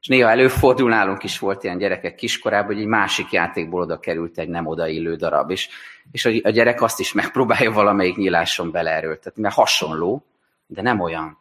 És 0.00 0.06
néha 0.06 0.30
előfordul, 0.30 0.88
nálunk 0.88 1.22
is 1.22 1.38
volt 1.38 1.64
ilyen 1.64 1.78
gyerekek 1.78 2.14
kiskorában, 2.14 2.66
hogy 2.66 2.80
egy 2.80 2.86
másik 2.86 3.32
játékból 3.32 3.80
oda 3.80 4.00
került 4.00 4.38
egy 4.38 4.48
nem 4.48 4.66
odaillő 4.66 5.16
darab, 5.16 5.50
és, 5.50 5.68
és 6.12 6.24
a 6.24 6.50
gyerek 6.50 6.82
azt 6.82 7.00
is 7.00 7.12
megpróbálja 7.12 7.72
valamelyik 7.72 8.16
nyíláson 8.16 8.70
beleerőltetni, 8.70 9.42
mert 9.42 9.54
hasonló, 9.54 10.24
de 10.66 10.82
nem 10.82 11.00
olyan. 11.00 11.38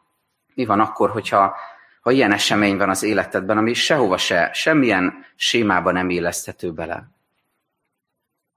Mi 0.54 0.66
van 0.66 0.80
akkor, 0.80 1.10
hogyha 1.10 1.56
ha 2.02 2.12
ilyen 2.12 2.32
esemény 2.32 2.78
van 2.78 2.90
az 2.90 3.04
életedben, 3.04 3.58
ami 3.58 3.74
sehova 3.74 4.18
se, 4.18 4.50
semmilyen 4.54 5.26
sémába 5.36 5.92
nem 5.92 6.10
illeszthető 6.10 6.72
bele? 6.72 7.13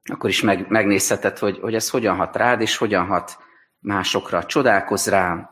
Akkor 0.06 0.30
is 0.30 0.42
meg, 0.42 0.68
megnézheted, 0.68 1.38
hogy, 1.38 1.58
hogy 1.58 1.74
ez 1.74 1.90
hogyan 1.90 2.16
hat 2.16 2.36
rád, 2.36 2.60
és 2.60 2.76
hogyan 2.76 3.06
hat 3.06 3.38
másokra. 3.78 4.44
Csodálkozz 4.44 5.08
rá, 5.08 5.50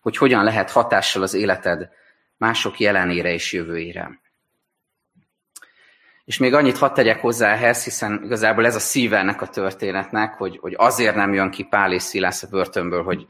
hogy 0.00 0.16
hogyan 0.16 0.44
lehet 0.44 0.70
hatással 0.70 1.22
az 1.22 1.34
életed 1.34 1.90
mások 2.36 2.80
jelenére 2.80 3.32
és 3.32 3.52
jövőjére. 3.52 4.20
És 6.24 6.38
még 6.38 6.54
annyit 6.54 6.78
hadd 6.78 6.94
tegyek 6.94 7.20
hozzá 7.20 7.52
ehhez, 7.52 7.84
hiszen 7.84 8.20
igazából 8.24 8.66
ez 8.66 8.74
a 8.74 8.80
szíve 8.80 9.18
ennek 9.18 9.42
a 9.42 9.48
történetnek, 9.48 10.34
hogy, 10.34 10.58
hogy 10.58 10.74
azért 10.76 11.14
nem 11.14 11.34
jön 11.34 11.50
ki 11.50 11.62
Pál 11.62 11.92
és 11.92 12.02
Szilász 12.02 12.42
a 12.42 12.48
börtönből, 12.50 13.02
hogy, 13.02 13.26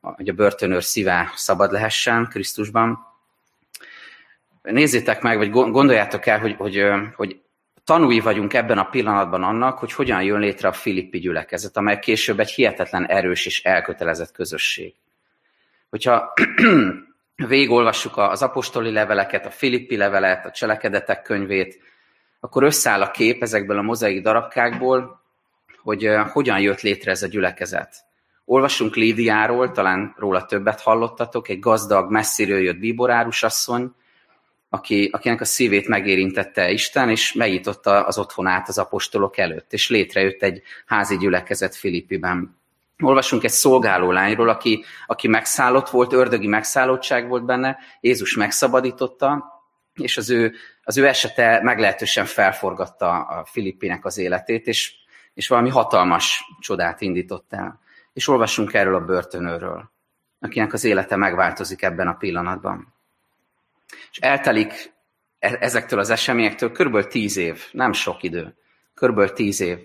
hogy 0.00 0.28
a 0.28 0.32
börtönőr 0.32 0.84
szíve 0.84 1.32
szabad 1.34 1.72
lehessen 1.72 2.28
Krisztusban. 2.30 3.06
Nézzétek 4.62 5.22
meg, 5.22 5.36
vagy 5.36 5.50
gondoljátok 5.50 6.26
el, 6.26 6.38
hogy, 6.38 6.54
hogy, 6.56 6.82
hogy 7.16 7.40
tanúi 7.86 8.20
vagyunk 8.20 8.54
ebben 8.54 8.78
a 8.78 8.88
pillanatban 8.88 9.42
annak, 9.42 9.78
hogy 9.78 9.92
hogyan 9.92 10.22
jön 10.22 10.40
létre 10.40 10.68
a 10.68 10.72
Filippi 10.72 11.18
gyülekezet, 11.18 11.76
amely 11.76 11.98
később 11.98 12.40
egy 12.40 12.50
hihetetlen 12.50 13.06
erős 13.06 13.46
és 13.46 13.62
elkötelezett 13.62 14.32
közösség. 14.32 14.94
Hogyha 15.90 16.32
végigolvassuk 17.48 18.16
az 18.16 18.42
apostoli 18.42 18.90
leveleket, 18.90 19.46
a 19.46 19.50
Filippi 19.50 19.96
levelet, 19.96 20.46
a 20.46 20.50
cselekedetek 20.50 21.22
könyvét, 21.22 21.80
akkor 22.40 22.62
összeáll 22.62 23.02
a 23.02 23.10
kép 23.10 23.42
ezekből 23.42 23.78
a 23.78 23.82
mozaik 23.82 24.22
darabkákból, 24.22 25.20
hogy 25.82 26.10
hogyan 26.32 26.60
jött 26.60 26.80
létre 26.80 27.10
ez 27.10 27.22
a 27.22 27.28
gyülekezet. 27.28 27.94
Olvasunk 28.44 28.94
Lídiáról, 28.94 29.70
talán 29.70 30.14
róla 30.18 30.44
többet 30.44 30.80
hallottatok, 30.80 31.48
egy 31.48 31.58
gazdag, 31.58 32.10
messziről 32.10 32.60
jött 32.60 32.78
bíborárus 32.78 33.42
asszony, 33.42 33.94
aki, 34.68 35.08
akinek 35.12 35.40
a 35.40 35.44
szívét 35.44 35.88
megérintette 35.88 36.70
Isten, 36.70 37.10
és 37.10 37.32
megnyitotta 37.32 38.06
az 38.06 38.18
otthonát 38.18 38.68
az 38.68 38.78
apostolok 38.78 39.38
előtt, 39.38 39.72
és 39.72 39.88
létrejött 39.88 40.42
egy 40.42 40.62
házi 40.86 41.16
gyülekezet 41.16 41.76
Filippiben. 41.76 42.56
Olvasunk 43.02 43.44
egy 43.44 43.50
szolgáló 43.50 44.10
lányról, 44.10 44.48
aki, 44.48 44.84
aki 45.06 45.28
megszállott 45.28 45.88
volt, 45.88 46.12
ördögi 46.12 46.46
megszállottság 46.46 47.28
volt 47.28 47.44
benne, 47.44 47.78
Jézus 48.00 48.36
megszabadította, 48.36 49.44
és 49.94 50.16
az 50.16 50.30
ő, 50.30 50.54
az 50.82 50.98
ő 50.98 51.06
esete 51.06 51.60
meglehetősen 51.62 52.24
felforgatta 52.24 53.10
a 53.10 53.44
Filippinek 53.44 54.04
az 54.04 54.18
életét, 54.18 54.66
és, 54.66 54.94
és 55.34 55.48
valami 55.48 55.68
hatalmas 55.68 56.44
csodát 56.60 57.00
indított 57.00 57.52
el 57.52 57.84
és 58.16 58.28
olvasunk 58.28 58.72
erről 58.72 58.94
a 58.94 59.04
börtönőről, 59.04 59.90
akinek 60.40 60.72
az 60.72 60.84
élete 60.84 61.16
megváltozik 61.16 61.82
ebben 61.82 62.08
a 62.08 62.16
pillanatban. 62.16 62.94
És 64.10 64.18
eltelik 64.18 64.92
e- 65.38 65.56
ezektől 65.60 65.98
az 65.98 66.10
eseményektől 66.10 66.72
körülbelül 66.72 67.08
tíz 67.08 67.36
év, 67.36 67.64
nem 67.72 67.92
sok 67.92 68.22
idő, 68.22 68.56
körülbelül 68.94 69.32
tíz 69.32 69.60
év. 69.60 69.78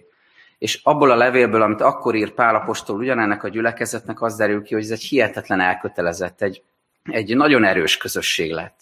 És 0.58 0.80
abból 0.84 1.12
a 1.12 1.16
levélből, 1.16 1.62
amit 1.62 1.82
akkor 1.82 2.16
ír 2.16 2.32
Pálapostól 2.32 2.98
ugyanennek 2.98 3.44
a 3.44 3.48
gyülekezetnek, 3.48 4.22
az 4.22 4.36
derül 4.36 4.64
ki, 4.64 4.74
hogy 4.74 4.84
ez 4.84 4.90
egy 4.90 5.04
hihetetlen 5.04 5.60
elkötelezett, 5.60 6.42
egy, 6.42 6.64
egy 7.04 7.36
nagyon 7.36 7.64
erős 7.64 7.98
közösség 7.98 8.52
lett. 8.52 8.80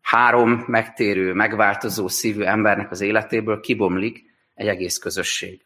Három 0.00 0.64
megtérő, 0.66 1.32
megváltozó 1.32 2.08
szívű 2.08 2.42
embernek 2.42 2.90
az 2.90 3.00
életéből 3.00 3.60
kibomlik 3.60 4.24
egy 4.54 4.68
egész 4.68 4.98
közösség. 4.98 5.64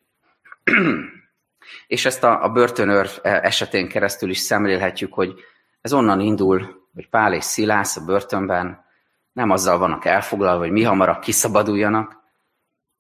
És 1.87 2.05
ezt 2.05 2.25
a, 2.25 2.45
a 2.45 2.49
börtönőr 2.49 3.11
esetén 3.23 3.89
keresztül 3.89 4.31
is 4.31 4.39
szemlélhetjük, 4.39 5.13
hogy 5.13 5.35
ez 5.81 5.93
onnan 5.93 6.21
indul, 6.21 6.84
hogy 6.95 7.09
Pál 7.09 7.35
és 7.35 7.45
Szilász 7.45 7.97
a 7.97 8.05
börtönben 8.05 8.85
nem 9.33 9.51
azzal 9.51 9.79
vannak 9.79 10.05
elfoglalva, 10.05 10.63
hogy 10.63 10.71
mi 10.71 10.83
hamarabb 10.83 11.19
kiszabaduljanak, 11.19 12.23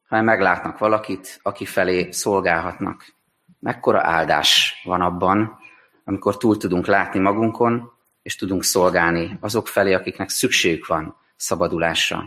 hanem 0.08 0.24
meglátnak 0.24 0.78
valakit, 0.78 1.40
aki 1.42 1.64
felé 1.64 2.10
szolgálhatnak. 2.10 3.14
Mekkora 3.60 4.00
áldás 4.02 4.80
van 4.84 5.00
abban, 5.00 5.58
amikor 6.04 6.36
túl 6.36 6.56
tudunk 6.56 6.86
látni 6.86 7.20
magunkon, 7.20 7.92
és 8.22 8.36
tudunk 8.36 8.64
szolgálni 8.64 9.38
azok 9.40 9.68
felé, 9.68 9.92
akiknek 9.92 10.28
szükségük 10.28 10.86
van 10.86 11.16
szabadulásra. 11.36 12.24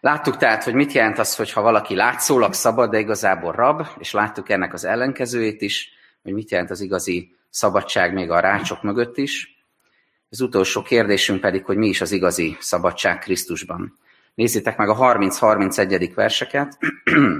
Láttuk 0.00 0.36
tehát, 0.36 0.64
hogy 0.64 0.74
mit 0.74 0.92
jelent 0.92 1.18
az, 1.18 1.36
hogyha 1.36 1.62
valaki 1.62 1.94
látszólag 1.94 2.52
szabad, 2.52 2.90
de 2.90 2.98
igazából 2.98 3.52
rab, 3.52 3.86
és 3.98 4.12
láttuk 4.12 4.50
ennek 4.50 4.72
az 4.72 4.84
ellenkezőjét 4.84 5.60
is, 5.60 5.90
hogy 6.22 6.32
mit 6.32 6.50
jelent 6.50 6.70
az 6.70 6.80
igazi 6.80 7.36
szabadság 7.50 8.12
még 8.12 8.30
a 8.30 8.40
rácsok 8.40 8.82
mögött 8.82 9.16
is. 9.16 9.55
Az 10.36 10.42
utolsó 10.42 10.82
kérdésünk 10.82 11.40
pedig, 11.40 11.64
hogy 11.64 11.76
mi 11.76 11.88
is 11.88 12.00
az 12.00 12.12
igazi 12.12 12.56
szabadság 12.60 13.18
Krisztusban. 13.18 13.98
Nézzétek 14.34 14.76
meg 14.76 14.88
a 14.88 14.96
30-31. 14.96 16.12
verseket. 16.14 16.78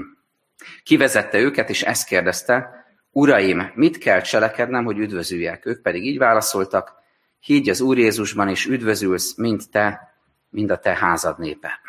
Kivezette 0.83 1.39
őket, 1.39 1.69
és 1.69 1.83
ezt 1.83 2.07
kérdezte, 2.07 2.85
Uraim, 3.11 3.71
mit 3.75 3.97
kell 3.97 4.21
cselekednem, 4.21 4.85
hogy 4.85 4.97
üdvözüljek? 4.97 5.65
Ők 5.65 5.81
pedig 5.81 6.05
így 6.05 6.17
válaszoltak, 6.17 6.93
higgy 7.39 7.69
az 7.69 7.81
Úr 7.81 7.97
Jézusban, 7.97 8.49
és 8.49 8.65
üdvözülsz, 8.65 9.35
mint 9.35 9.71
te, 9.71 10.13
mind 10.49 10.71
a 10.71 10.77
te 10.77 10.95
házad 10.95 11.39
népe. 11.39 11.79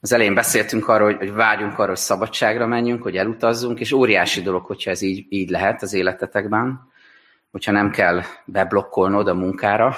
Az 0.00 0.12
elején 0.12 0.34
beszéltünk 0.34 0.88
arról, 0.88 1.16
hogy 1.16 1.32
vágyunk 1.32 1.78
arra, 1.78 1.88
hogy 1.88 1.96
szabadságra 1.96 2.66
menjünk, 2.66 3.02
hogy 3.02 3.16
elutazzunk, 3.16 3.80
és 3.80 3.92
óriási 3.92 4.42
dolog, 4.42 4.64
hogyha 4.64 4.90
ez 4.90 5.02
így, 5.02 5.26
így 5.28 5.50
lehet 5.50 5.82
az 5.82 5.92
életetekben, 5.92 6.88
hogyha 7.58 7.72
nem 7.72 7.90
kell 7.90 8.22
beblokkolnod 8.44 9.28
a 9.28 9.34
munkára. 9.34 9.96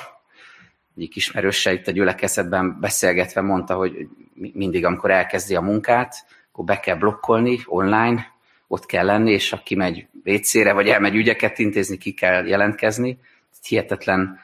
Egyik 0.96 1.16
ismerőse 1.16 1.72
itt 1.72 1.86
a 1.86 1.90
gyülekezetben 1.90 2.80
beszélgetve 2.80 3.40
mondta, 3.40 3.74
hogy 3.74 4.08
mindig, 4.34 4.84
amikor 4.84 5.10
elkezdi 5.10 5.54
a 5.54 5.60
munkát, 5.60 6.14
akkor 6.52 6.64
be 6.64 6.80
kell 6.80 6.96
blokkolni 6.96 7.58
online, 7.64 8.26
ott 8.66 8.86
kell 8.86 9.04
lenni, 9.04 9.32
és 9.32 9.52
aki 9.52 9.74
megy 9.74 10.06
WC-re, 10.24 10.72
vagy 10.72 10.88
elmegy 10.88 11.14
ügyeket 11.14 11.58
intézni, 11.58 11.98
ki 11.98 12.12
kell 12.12 12.46
jelentkezni. 12.46 13.18
Hihetetlen 13.68 14.38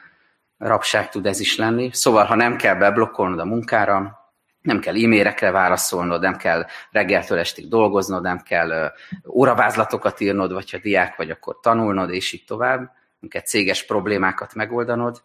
rabság 0.57 1.09
tud 1.09 1.25
ez 1.25 1.39
is 1.39 1.57
lenni. 1.57 1.89
Szóval, 1.93 2.25
ha 2.25 2.35
nem 2.35 2.55
kell 2.55 2.75
beblokkolnod 2.75 3.39
a 3.39 3.45
munkára, 3.45 4.27
nem 4.61 4.79
kell 4.79 5.03
e-mailekre 5.03 5.51
válaszolnod, 5.51 6.21
nem 6.21 6.35
kell 6.35 6.65
reggeltől 6.91 7.37
estig 7.39 7.67
dolgoznod, 7.67 8.21
nem 8.21 8.39
kell 8.39 8.91
óravázlatokat 9.27 10.19
írnod, 10.19 10.53
vagy 10.53 10.71
ha 10.71 10.77
diák 10.77 11.15
vagy, 11.15 11.29
akkor 11.29 11.59
tanulnod, 11.59 12.09
és 12.09 12.31
így 12.33 12.43
tovább. 12.45 12.91
Kell 13.29 13.41
céges 13.41 13.85
problémákat 13.85 14.53
megoldanod. 14.53 15.23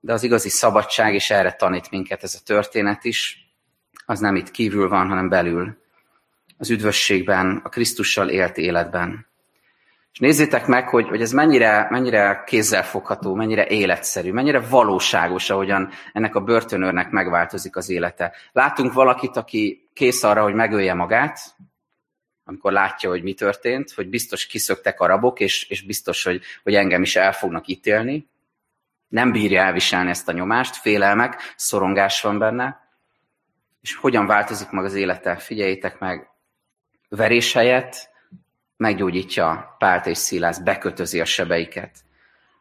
De 0.00 0.12
az 0.12 0.22
igazi 0.22 0.48
szabadság, 0.48 1.14
és 1.14 1.30
erre 1.30 1.52
tanít 1.52 1.90
minket 1.90 2.22
ez 2.22 2.34
a 2.34 2.44
történet 2.44 3.04
is, 3.04 3.50
az 4.06 4.20
nem 4.20 4.36
itt 4.36 4.50
kívül 4.50 4.88
van, 4.88 5.08
hanem 5.08 5.28
belül. 5.28 5.78
Az 6.58 6.70
üdvösségben, 6.70 7.60
a 7.64 7.68
Krisztussal 7.68 8.28
élt 8.28 8.56
életben. 8.56 9.26
És 10.12 10.22
nézzétek 10.22 10.66
meg, 10.66 10.88
hogy, 10.88 11.08
hogy 11.08 11.20
ez 11.20 11.32
mennyire, 11.32 11.86
mennyire 11.90 12.42
kézzelfogható, 12.46 13.34
mennyire 13.34 13.66
életszerű, 13.66 14.32
mennyire 14.32 14.60
valóságos, 14.60 15.50
ahogyan 15.50 15.90
ennek 16.12 16.34
a 16.34 16.40
börtönőrnek 16.40 17.10
megváltozik 17.10 17.76
az 17.76 17.90
élete. 17.90 18.32
Látunk 18.52 18.92
valakit, 18.92 19.36
aki 19.36 19.88
kész 19.94 20.22
arra, 20.22 20.42
hogy 20.42 20.54
megölje 20.54 20.94
magát, 20.94 21.38
amikor 22.48 22.72
látja, 22.72 23.08
hogy 23.08 23.22
mi 23.22 23.34
történt, 23.34 23.90
hogy 23.90 24.08
biztos 24.08 24.46
kiszöktek 24.46 25.00
a 25.00 25.06
rabok, 25.06 25.40
és, 25.40 25.68
és 25.68 25.82
biztos, 25.82 26.24
hogy, 26.24 26.42
hogy 26.62 26.74
engem 26.74 27.02
is 27.02 27.16
el 27.16 27.32
fognak 27.32 27.66
ítélni. 27.66 28.28
Nem 29.08 29.32
bírja 29.32 29.62
elviselni 29.62 30.10
ezt 30.10 30.28
a 30.28 30.32
nyomást, 30.32 30.76
félelmek, 30.76 31.54
szorongás 31.56 32.20
van 32.20 32.38
benne. 32.38 32.88
És 33.82 33.94
hogyan 33.94 34.26
változik 34.26 34.70
meg 34.70 34.84
az 34.84 34.94
élete? 34.94 35.36
Figyeljétek 35.36 35.98
meg, 35.98 36.30
verés 37.08 37.52
helyett 37.52 38.10
meggyógyítja 38.76 39.76
Pált 39.78 40.06
és 40.06 40.18
Szilász, 40.18 40.58
bekötözi 40.58 41.20
a 41.20 41.24
sebeiket. 41.24 41.98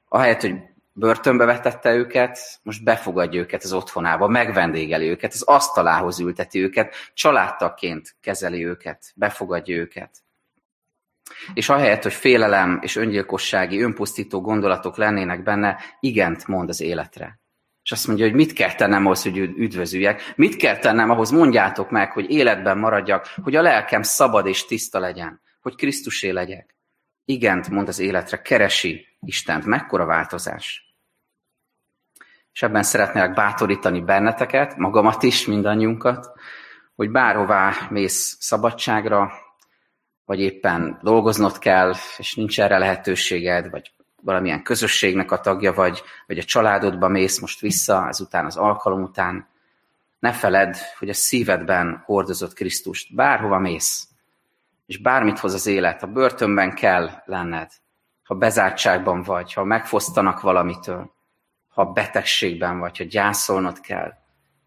Ahelyett, 0.10 0.42
hogy 0.42 0.56
börtönbe 0.96 1.46
vetette 1.46 1.94
őket, 1.94 2.60
most 2.64 2.84
befogadja 2.84 3.40
őket 3.40 3.64
az 3.64 3.74
otthonába, 3.74 4.28
megvendégeli 4.28 5.10
őket, 5.10 5.34
az 5.34 5.42
asztalához 5.42 6.20
ülteti 6.20 6.60
őket, 6.60 6.96
családtaként 7.14 8.16
kezeli 8.22 8.66
őket, 8.66 9.12
befogadja 9.16 9.76
őket. 9.76 10.12
És 11.54 11.70
ahelyett, 11.70 12.04
hogy 12.04 12.14
félelem 12.14 12.80
és 12.82 12.96
öngyilkossági, 12.96 13.82
önpusztító 13.82 14.42
gondolatok 14.42 14.98
lennének 14.98 15.44
benne, 15.44 15.78
igent 16.00 16.48
mond 16.48 16.70
az 16.70 16.82
életre. 16.82 17.40
És 17.84 17.92
azt 17.92 18.08
mondja, 18.08 18.26
hogy 18.26 18.36
mit 18.36 18.54
kell 18.54 18.74
tennem 18.74 19.06
ahhoz, 19.06 19.24
hogy 19.24 19.38
üdvözüljek, 19.38 20.34
mit 20.36 20.56
kell 20.56 20.78
tennem 20.78 21.10
ahhoz, 21.10 21.30
mondjátok 21.30 21.90
meg, 21.90 22.12
hogy 22.12 22.30
életben 22.30 22.78
maradjak, 22.78 23.28
hogy 23.44 23.56
a 23.56 23.62
lelkem 23.62 24.02
szabad 24.02 24.48
és 24.48 24.66
tiszta 24.66 25.00
legyen 25.00 25.44
hogy 25.66 25.76
Krisztusé 25.76 26.30
legyek. 26.30 26.76
Igent 27.26 27.70
mond 27.70 27.88
az 27.88 28.00
életre, 28.00 28.42
keresi 28.42 29.08
Istent. 29.20 29.66
Mekkora 29.66 30.06
változás. 30.06 30.85
És 32.56 32.64
ebben 32.64 32.84
szeretnélek 32.84 33.34
bátorítani 33.34 34.02
benneteket, 34.02 34.78
magamat 34.78 35.24
is, 35.24 35.46
mindannyiunkat, 35.46 36.32
hogy 36.96 37.12
bárhová 37.12 37.74
mész 37.90 38.38
szabadságra, 38.40 39.32
vagy 40.26 40.40
éppen 40.40 41.00
dolgoznod 41.02 41.58
kell, 41.58 41.94
és 42.18 42.36
nincs 42.36 42.62
erre 42.62 42.78
lehetőséged, 42.78 43.70
vagy 43.70 43.92
valamilyen 44.22 44.64
közösségnek 44.64 45.32
a 45.32 45.40
tagja 45.40 45.74
vagy, 45.74 46.04
vagy 46.28 46.38
a 46.38 46.44
családodba 46.44 47.08
mész 47.08 47.40
most 47.40 47.60
vissza, 47.60 48.08
ezután 48.08 48.46
az 48.46 48.58
alkalom 48.58 49.02
után, 49.02 49.48
ne 50.20 50.32
feledd, 50.32 50.74
hogy 51.00 51.10
a 51.10 51.14
szívedben 51.14 52.04
hordozott 52.06 52.54
Krisztust. 52.54 53.16
Bárhova 53.16 53.60
mész, 53.60 54.08
és 54.86 54.98
bármit 54.98 55.40
hoz 55.40 55.54
az 55.54 55.68
élet, 55.68 56.04
a 56.04 56.08
börtönben 56.08 56.74
kell 56.74 57.10
lenned, 57.26 57.72
ha 58.24 58.36
bezártságban 58.36 59.24
vagy, 59.24 59.54
ha 59.54 59.64
megfosztanak 59.64 60.42
valamitől, 60.42 61.15
ha 61.76 61.86
betegségben 61.86 62.80
vagy, 62.80 62.98
ha 62.98 63.04
gyászolnod 63.04 63.80
kell, 63.80 64.14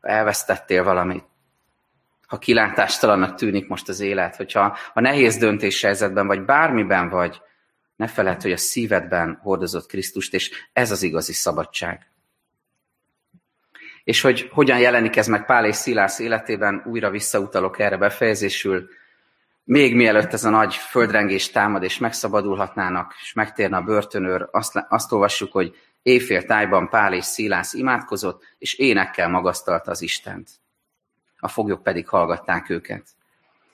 ha 0.01 0.09
elvesztettél 0.09 0.85
valamit, 0.85 1.25
ha 2.27 2.39
kilátástalannak 2.39 3.35
tűnik 3.35 3.69
most 3.69 3.89
az 3.89 4.01
élet, 4.01 4.37
hogyha 4.37 4.77
ha 4.95 5.01
nehéz 5.01 5.37
döntéshelyzetben 5.37 6.27
vagy, 6.27 6.45
bármiben 6.45 7.09
vagy, 7.09 7.41
ne 7.97 8.07
feledd, 8.07 8.43
hogy 8.43 8.53
a 8.53 8.57
szívedben 8.57 9.39
hordozott 9.43 9.87
Krisztust, 9.87 10.35
és 10.35 10.51
ez 10.73 10.91
az 10.91 11.03
igazi 11.03 11.33
szabadság. 11.33 12.11
És 14.05 14.21
hogy 14.21 14.49
hogyan 14.53 14.79
jelenik 14.79 15.17
ez 15.17 15.27
meg 15.27 15.45
Pál 15.45 15.65
és 15.65 15.77
Szilász 15.77 16.19
életében, 16.19 16.83
újra 16.87 17.11
visszautalok 17.11 17.79
erre 17.79 17.97
befejezésül, 17.97 18.89
még 19.65 19.95
mielőtt 19.95 20.33
ez 20.33 20.45
a 20.45 20.51
nagy 20.51 20.75
földrengés 20.75 21.51
támad, 21.51 21.83
és 21.83 21.99
megszabadulhatnának, 21.99 23.15
és 23.21 23.33
megtérne 23.33 23.77
a 23.77 23.83
börtönőr, 23.83 24.49
azt, 24.51 24.87
azt 24.89 25.13
olvassuk, 25.13 25.53
hogy 25.53 25.77
éjfél 26.09 26.45
tájban 26.45 26.89
Pál 26.89 27.15
és 27.15 27.25
Szilász 27.25 27.75
imádkozott, 27.75 28.43
és 28.59 28.75
énekkel 28.75 29.29
magasztalta 29.29 29.91
az 29.91 30.03
Istent. 30.03 30.49
A 31.39 31.49
foglyok 31.49 31.83
pedig 31.83 32.09
hallgatták 32.09 32.71
őket. 32.71 33.07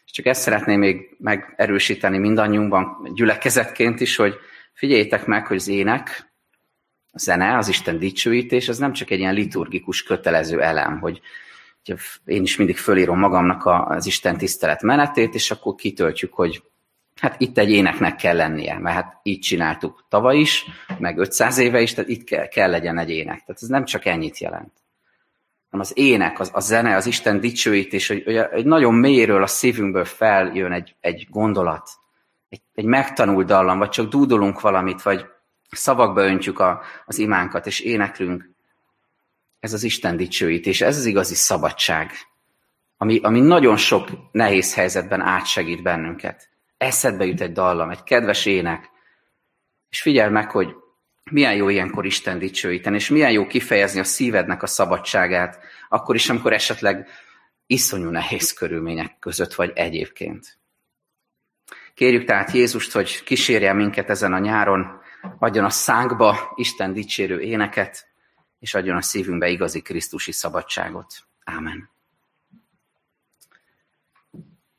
És 0.05 0.11
csak 0.11 0.27
ezt 0.27 0.41
szeretném 0.41 0.79
még 0.79 1.17
megerősíteni 1.19 2.19
mindannyiunkban, 2.19 3.11
gyülekezetként 3.15 4.01
is, 4.01 4.17
hogy 4.17 4.35
figyeljétek 4.73 5.27
meg, 5.27 5.47
hogy 5.47 5.57
az 5.57 5.69
ének, 5.69 6.33
a 7.13 7.19
zene, 7.19 7.57
az 7.57 7.69
Isten 7.69 7.99
dicsőítés, 7.99 8.69
az 8.69 8.79
nem 8.79 8.93
csak 8.93 9.11
egy 9.11 9.19
ilyen 9.19 9.35
liturgikus 9.35 10.03
kötelező 10.03 10.63
elem, 10.63 10.99
hogy 10.99 11.21
én 12.25 12.43
is 12.43 12.57
mindig 12.57 12.77
fölírom 12.77 13.19
magamnak 13.19 13.67
az 13.67 14.07
Isten 14.07 14.37
tisztelet 14.37 14.83
menetét, 14.83 15.35
és 15.35 15.51
akkor 15.51 15.75
kitöltjük, 15.75 16.33
hogy 16.33 16.63
hát 17.21 17.41
itt 17.41 17.59
egy 17.59 17.71
éneknek 17.71 18.17
kell 18.17 18.37
lennie, 18.37 18.79
mert 18.79 18.95
hát 18.97 19.21
így 19.23 19.41
csináltuk 19.41 20.05
tavaly 20.09 20.37
is, 20.37 20.65
meg 20.99 21.19
500 21.19 21.59
éve 21.59 21.81
is, 21.81 21.95
tehát 21.95 22.11
itt 22.11 22.25
kell, 22.25 22.47
kell 22.47 22.71
legyen 22.71 22.99
egy 22.99 23.11
ének. 23.11 23.39
Tehát 23.39 23.63
ez 23.63 23.69
nem 23.69 23.85
csak 23.85 24.05
ennyit 24.05 24.39
jelent. 24.39 24.73
Hanem 25.71 25.87
az 25.91 25.99
ének, 25.99 26.41
az, 26.41 26.51
a 26.53 26.61
zene, 26.61 26.97
az 26.97 27.07
Isten 27.07 27.41
dicsőítés, 27.41 28.09
hogy, 28.09 28.23
hogy, 28.25 28.47
hogy 28.53 28.65
nagyon 28.65 28.95
mélyről 28.95 29.43
a 29.43 29.47
szívünkből 29.47 30.05
feljön 30.05 30.73
egy, 30.73 30.97
egy 31.01 31.27
gondolat, 31.31 31.91
egy, 32.49 32.63
egy 32.75 32.85
megtanult 32.85 33.47
dallam, 33.47 33.79
vagy 33.79 33.89
csak 33.89 34.09
dúdolunk 34.09 34.61
valamit, 34.61 35.03
vagy 35.03 35.27
szavakba 35.71 36.25
öntjük 36.25 36.59
a, 36.59 36.83
az 37.07 37.19
imánkat, 37.19 37.67
és 37.67 37.81
éneklünk, 37.81 38.53
ez 39.61 39.73
az 39.73 39.83
Isten 39.83 40.17
dicsőítés, 40.17 40.81
ez 40.81 40.97
az 40.97 41.05
igazi 41.05 41.35
szabadság. 41.35 42.11
ami, 42.97 43.21
ami 43.23 43.41
nagyon 43.41 43.77
sok 43.77 44.09
nehéz 44.33 44.75
helyzetben 44.75 45.21
átsegít 45.21 45.83
bennünket. 45.83 46.49
Eszedbe 46.85 47.25
jut 47.25 47.41
egy 47.41 47.53
dallam, 47.53 47.91
egy 47.91 48.03
kedves 48.03 48.47
ének, 48.47 48.91
és 49.89 50.01
figyeld 50.01 50.33
meg, 50.33 50.51
hogy 50.51 50.75
milyen 51.31 51.55
jó 51.55 51.69
ilyenkor 51.69 52.07
Isten 52.07 52.39
dicsőíteni, 52.39 52.97
és 52.97 53.09
milyen 53.09 53.33
jó 53.33 53.47
kifejezni 53.47 54.01
a 54.01 54.05
szívednek 54.05 54.63
a 54.63 54.67
szabadságát, 54.67 55.59
akkor 55.89 56.15
is, 56.15 56.29
amikor 56.31 56.53
esetleg 56.53 57.09
iszonyú 57.67 58.09
nehéz 58.09 58.53
körülmények 58.53 59.19
között 59.19 59.55
vagy 59.55 59.73
egyébként. 59.75 60.59
Kérjük 61.95 62.25
tehát 62.25 62.51
Jézust, 62.51 62.93
hogy 62.93 63.23
kísérje 63.23 63.73
minket 63.73 64.11
ezen 64.11 64.33
a 64.33 64.39
nyáron, 64.39 65.01
adjon 65.39 65.65
a 65.65 65.71
szánkba 65.71 66.53
Isten 66.55 66.93
dicsérő 66.93 67.41
éneket, 67.41 68.07
és 68.59 68.75
adjon 68.75 68.97
a 68.97 69.03
szívünkbe 69.03 69.49
igazi 69.49 69.81
Krisztusi 69.81 70.33
szabadságot. 70.33 71.15
Ámen. 71.45 71.94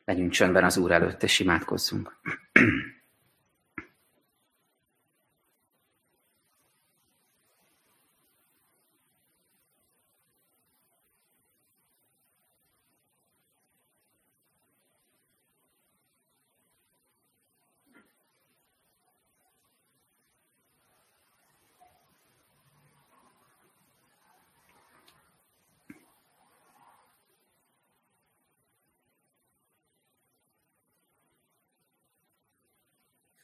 Legyünk 0.06 0.32
csöndben 0.32 0.64
az 0.64 0.78
Úr 0.78 0.92
előtt, 0.92 1.24
és 1.24 1.40
imádkozzunk. 1.40 2.16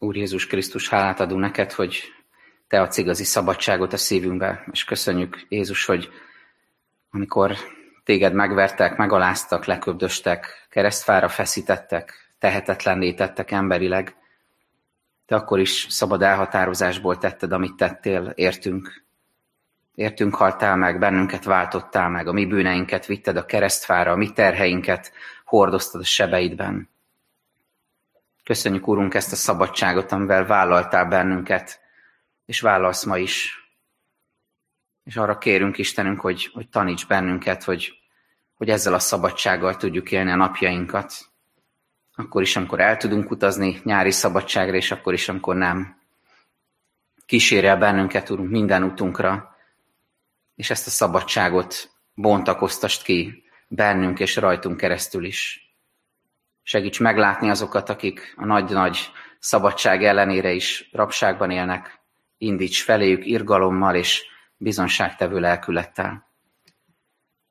Úr 0.03 0.15
Jézus 0.15 0.47
Krisztus, 0.47 0.89
hálát 0.89 1.19
adunk 1.19 1.41
neked, 1.41 1.71
hogy 1.71 2.13
te 2.67 2.81
adsz 2.81 2.97
igazi 2.97 3.23
szabadságot 3.23 3.93
a 3.93 3.97
szívünkbe, 3.97 4.63
és 4.71 4.83
köszönjük 4.83 5.45
Jézus, 5.49 5.85
hogy 5.85 6.09
amikor 7.11 7.55
téged 8.03 8.33
megvertek, 8.33 8.97
megaláztak, 8.97 9.65
leköbdöstek, 9.65 10.67
keresztfára 10.69 11.29
feszítettek, 11.29 12.33
tehetetlenné 12.39 13.13
tettek 13.13 13.51
emberileg, 13.51 14.15
te 15.25 15.35
akkor 15.35 15.59
is 15.59 15.87
szabad 15.89 16.21
elhatározásból 16.21 17.17
tetted, 17.17 17.51
amit 17.51 17.75
tettél, 17.75 18.33
értünk. 18.35 19.03
Értünk 19.95 20.35
haltál 20.35 20.75
meg, 20.75 20.99
bennünket 20.99 21.43
váltottál 21.43 22.09
meg, 22.09 22.27
a 22.27 22.31
mi 22.31 22.45
bűneinket 22.45 23.05
vitted 23.05 23.37
a 23.37 23.45
keresztfára, 23.45 24.11
a 24.11 24.15
mi 24.15 24.31
terheinket 24.31 25.11
hordoztad 25.45 26.01
a 26.01 26.05
sebeidben. 26.05 26.89
Köszönjük, 28.43 28.87
Úrunk, 28.87 29.13
ezt 29.13 29.31
a 29.31 29.35
szabadságot, 29.35 30.11
amivel 30.11 30.45
vállaltál 30.45 31.05
bennünket, 31.05 31.79
és 32.45 32.61
vállalsz 32.61 33.03
ma 33.03 33.17
is. 33.17 33.59
És 35.03 35.17
arra 35.17 35.37
kérünk 35.37 35.77
Istenünk, 35.77 36.19
hogy, 36.19 36.49
hogy 36.53 36.69
taníts 36.69 37.07
bennünket, 37.07 37.63
hogy, 37.63 37.93
hogy 38.53 38.69
ezzel 38.69 38.93
a 38.93 38.99
szabadsággal 38.99 39.75
tudjuk 39.75 40.11
élni 40.11 40.31
a 40.31 40.35
napjainkat. 40.35 41.13
Akkor 42.15 42.41
is, 42.41 42.55
amikor 42.55 42.79
el 42.79 42.97
tudunk 42.97 43.31
utazni 43.31 43.81
nyári 43.83 44.11
szabadságra, 44.11 44.75
és 44.75 44.91
akkor 44.91 45.13
is, 45.13 45.29
amikor 45.29 45.55
nem. 45.55 45.99
Kísérj 47.25 47.67
el 47.67 47.77
bennünket, 47.77 48.29
Úrunk, 48.29 48.49
minden 48.49 48.83
utunkra, 48.83 49.55
és 50.55 50.69
ezt 50.69 50.87
a 50.87 50.89
szabadságot 50.89 51.91
bontakoztast 52.13 53.03
ki 53.03 53.43
bennünk 53.67 54.19
és 54.19 54.35
rajtunk 54.35 54.77
keresztül 54.77 55.25
is. 55.25 55.70
Segíts 56.63 56.99
meglátni 56.99 57.49
azokat, 57.49 57.89
akik 57.89 58.33
a 58.37 58.45
nagy-nagy 58.45 59.11
szabadság 59.39 60.03
ellenére 60.03 60.51
is 60.51 60.89
rabságban 60.91 61.51
élnek. 61.51 61.99
Indíts 62.37 62.83
feléjük 62.83 63.25
irgalommal 63.25 63.95
és 63.95 64.25
bizonságtevő 64.57 65.39
lelkülettel. 65.39 66.29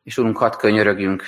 És 0.03 0.19
Urunk, 0.19 0.37
hadd 0.37 0.57
könyörögjünk 0.57 1.25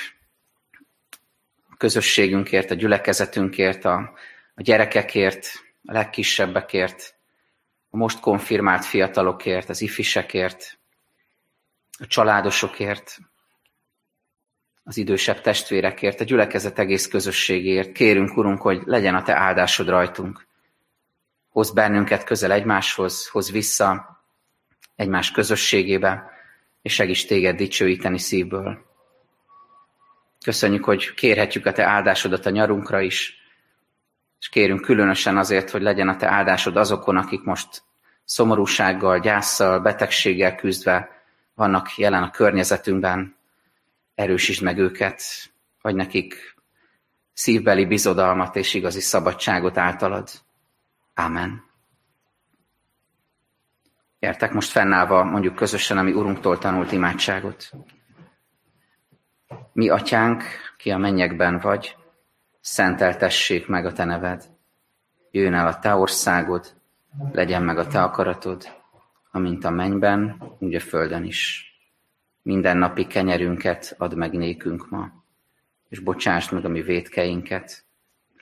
a 1.71 1.77
közösségünkért, 1.77 2.71
a 2.71 2.75
gyülekezetünkért, 2.75 3.85
a, 3.85 4.13
a 4.55 4.63
gyerekekért, 4.63 5.47
a 5.85 5.93
legkisebbekért, 5.93 7.15
a 7.91 7.97
most 7.97 8.21
konfirmált 8.21 8.85
fiatalokért, 8.85 9.69
az 9.69 9.81
ifisekért, 9.81 10.79
a 11.99 12.07
családosokért, 12.07 13.19
az 14.85 14.97
idősebb 14.97 15.41
testvérekért, 15.41 16.21
a 16.21 16.25
gyülekezet 16.25 16.79
egész 16.79 17.09
közösségért. 17.09 17.93
Kérünk, 17.93 18.37
Urunk, 18.37 18.61
hogy 18.61 18.83
legyen 18.85 19.15
a 19.15 19.23
Te 19.23 19.37
áldásod 19.37 19.89
rajtunk. 19.89 20.47
Hoz 21.51 21.71
bennünket 21.71 22.25
közel 22.25 22.53
egymáshoz, 22.53 23.29
hoz 23.29 23.51
vissza 23.51 24.21
egymás 24.97 25.31
közösségébe, 25.31 26.31
és 26.83 26.95
segíts 26.95 27.27
Téged 27.27 27.57
dicsőíteni 27.57 28.19
szívből. 28.19 28.85
Köszönjük, 30.45 30.85
hogy 30.85 31.15
kérhetjük 31.15 31.67
a 31.67 31.73
Te 31.73 31.85
áldásodat 31.85 32.47
a 32.47 32.51
nyarunkra 32.51 33.01
is, 33.01 33.41
és 34.41 34.49
kérünk 34.49 34.81
különösen 34.81 35.37
azért, 35.37 35.71
hogy 35.71 35.83
legyen 35.83 36.09
a 36.09 36.17
Te 36.17 36.29
áldásod 36.29 36.77
azokon, 36.77 37.17
akik 37.17 37.43
most 37.43 37.83
szomorúsággal, 38.25 39.19
gyászsal, 39.19 39.81
betegséggel 39.81 40.55
küzdve 40.55 41.23
vannak 41.55 41.97
jelen 41.97 42.23
a 42.23 42.31
környezetünkben, 42.31 43.37
erősítsd 44.15 44.63
meg 44.63 44.79
őket, 44.79 45.23
vagy 45.81 45.95
nekik 45.95 46.55
szívbeli 47.33 47.87
bizodalmat 47.87 48.57
és 48.57 48.75
igazi 48.75 49.01
szabadságot 49.01 49.77
általad. 49.77 50.29
Ámen. 51.15 51.65
Gyertek 54.19 54.53
most 54.53 54.71
fennállva 54.71 55.25
mondjuk 55.25 55.55
közösen 55.55 55.99
a 55.99 56.03
mi 56.03 56.13
Urunktól 56.13 56.59
tanult 56.59 56.93
imádságot. 56.93 57.71
Mi, 59.73 59.89
Atyánk, 59.89 60.45
ki 60.77 60.91
a 60.91 60.97
mennyekben 60.97 61.59
vagy, 61.59 61.97
szenteltessék 62.61 63.67
meg 63.67 63.87
a 63.87 63.93
Te 63.93 64.05
neved. 64.05 64.51
Jöjjön 65.31 65.55
el 65.55 65.67
a 65.67 65.79
Te 65.79 65.95
országod, 65.95 66.75
legyen 67.33 67.63
meg 67.63 67.79
a 67.79 67.87
Te 67.87 68.03
akaratod, 68.03 68.69
amint 69.31 69.65
a 69.65 69.71
mennyben, 69.71 70.43
úgy 70.59 70.75
a 70.75 70.81
földön 70.81 71.25
is. 71.25 71.72
Minden 72.43 72.77
napi 72.77 73.07
kenyerünket 73.07 73.95
add 73.99 74.15
meg 74.17 74.33
nékünk 74.33 74.91
ma, 74.91 75.25
és 75.89 75.99
bocsásd 75.99 76.53
meg 76.53 76.65
a 76.65 76.69
mi 76.69 76.83
védkeinket, 76.83 77.85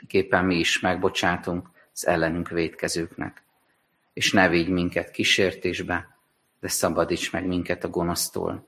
képen 0.07 0.45
mi 0.45 0.59
is 0.59 0.81
megbocsátunk 0.81 1.71
az 1.93 2.07
ellenünk 2.07 2.49
védkezőknek. 2.49 3.43
És 4.13 4.33
ne 4.33 4.49
védj 4.49 4.71
minket 4.71 5.11
kísértésbe, 5.11 6.19
de 6.61 6.69
szabadíts 6.69 7.33
meg 7.33 7.47
minket 7.47 7.85
a 7.85 7.89
gonosztól, 7.89 8.67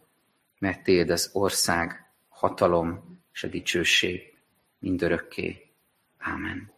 mert 0.59 0.83
Téd 0.83 1.11
az 1.11 1.31
ország, 1.33 2.13
hatalom 2.29 3.21
és 3.33 3.45
a 3.45 3.49
dicsőség 3.49 4.39
mindörökké. 4.79 5.71
Ámen. 6.19 6.72